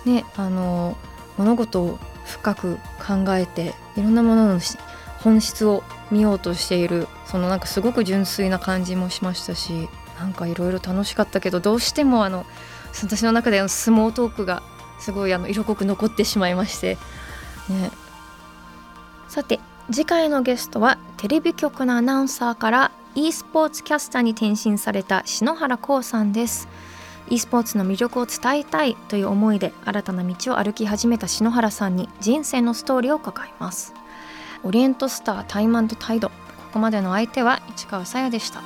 [0.05, 0.97] ねあの
[1.37, 4.59] 物事を深く考えていろんなものの
[5.23, 9.89] 本質を見ようとしているそのなんかすごく純粋な感じもしましたし
[10.19, 12.45] なんかいろいろ楽しかったけどどうしてもあの
[12.93, 14.63] 私の中での相撲トークが
[14.99, 16.97] すごいあの色濃く残ってしまいまして
[17.69, 17.91] ね。
[19.27, 19.59] さて
[19.91, 26.69] 次回のゲストはテレビ局のアナウンサーから e スポーツキャスターに転身された篠原光さんです。
[27.29, 33.93] e スポーツの魅力を伝えたいという思いで新たな道を歩き始めた篠原さんに人生のストーリーを伺います。
[34.63, 36.29] オリエントスタータイムタイド。
[36.29, 36.33] こ
[36.73, 38.61] こまでの相手は市川さやでした。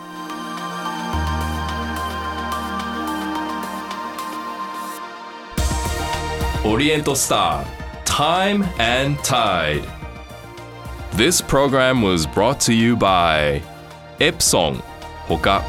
[6.65, 9.83] オリエントスター Time and Tide
[11.13, 13.61] This program was brought to you by
[14.23, 14.81] エプソン。
[15.27, 15.65] ほか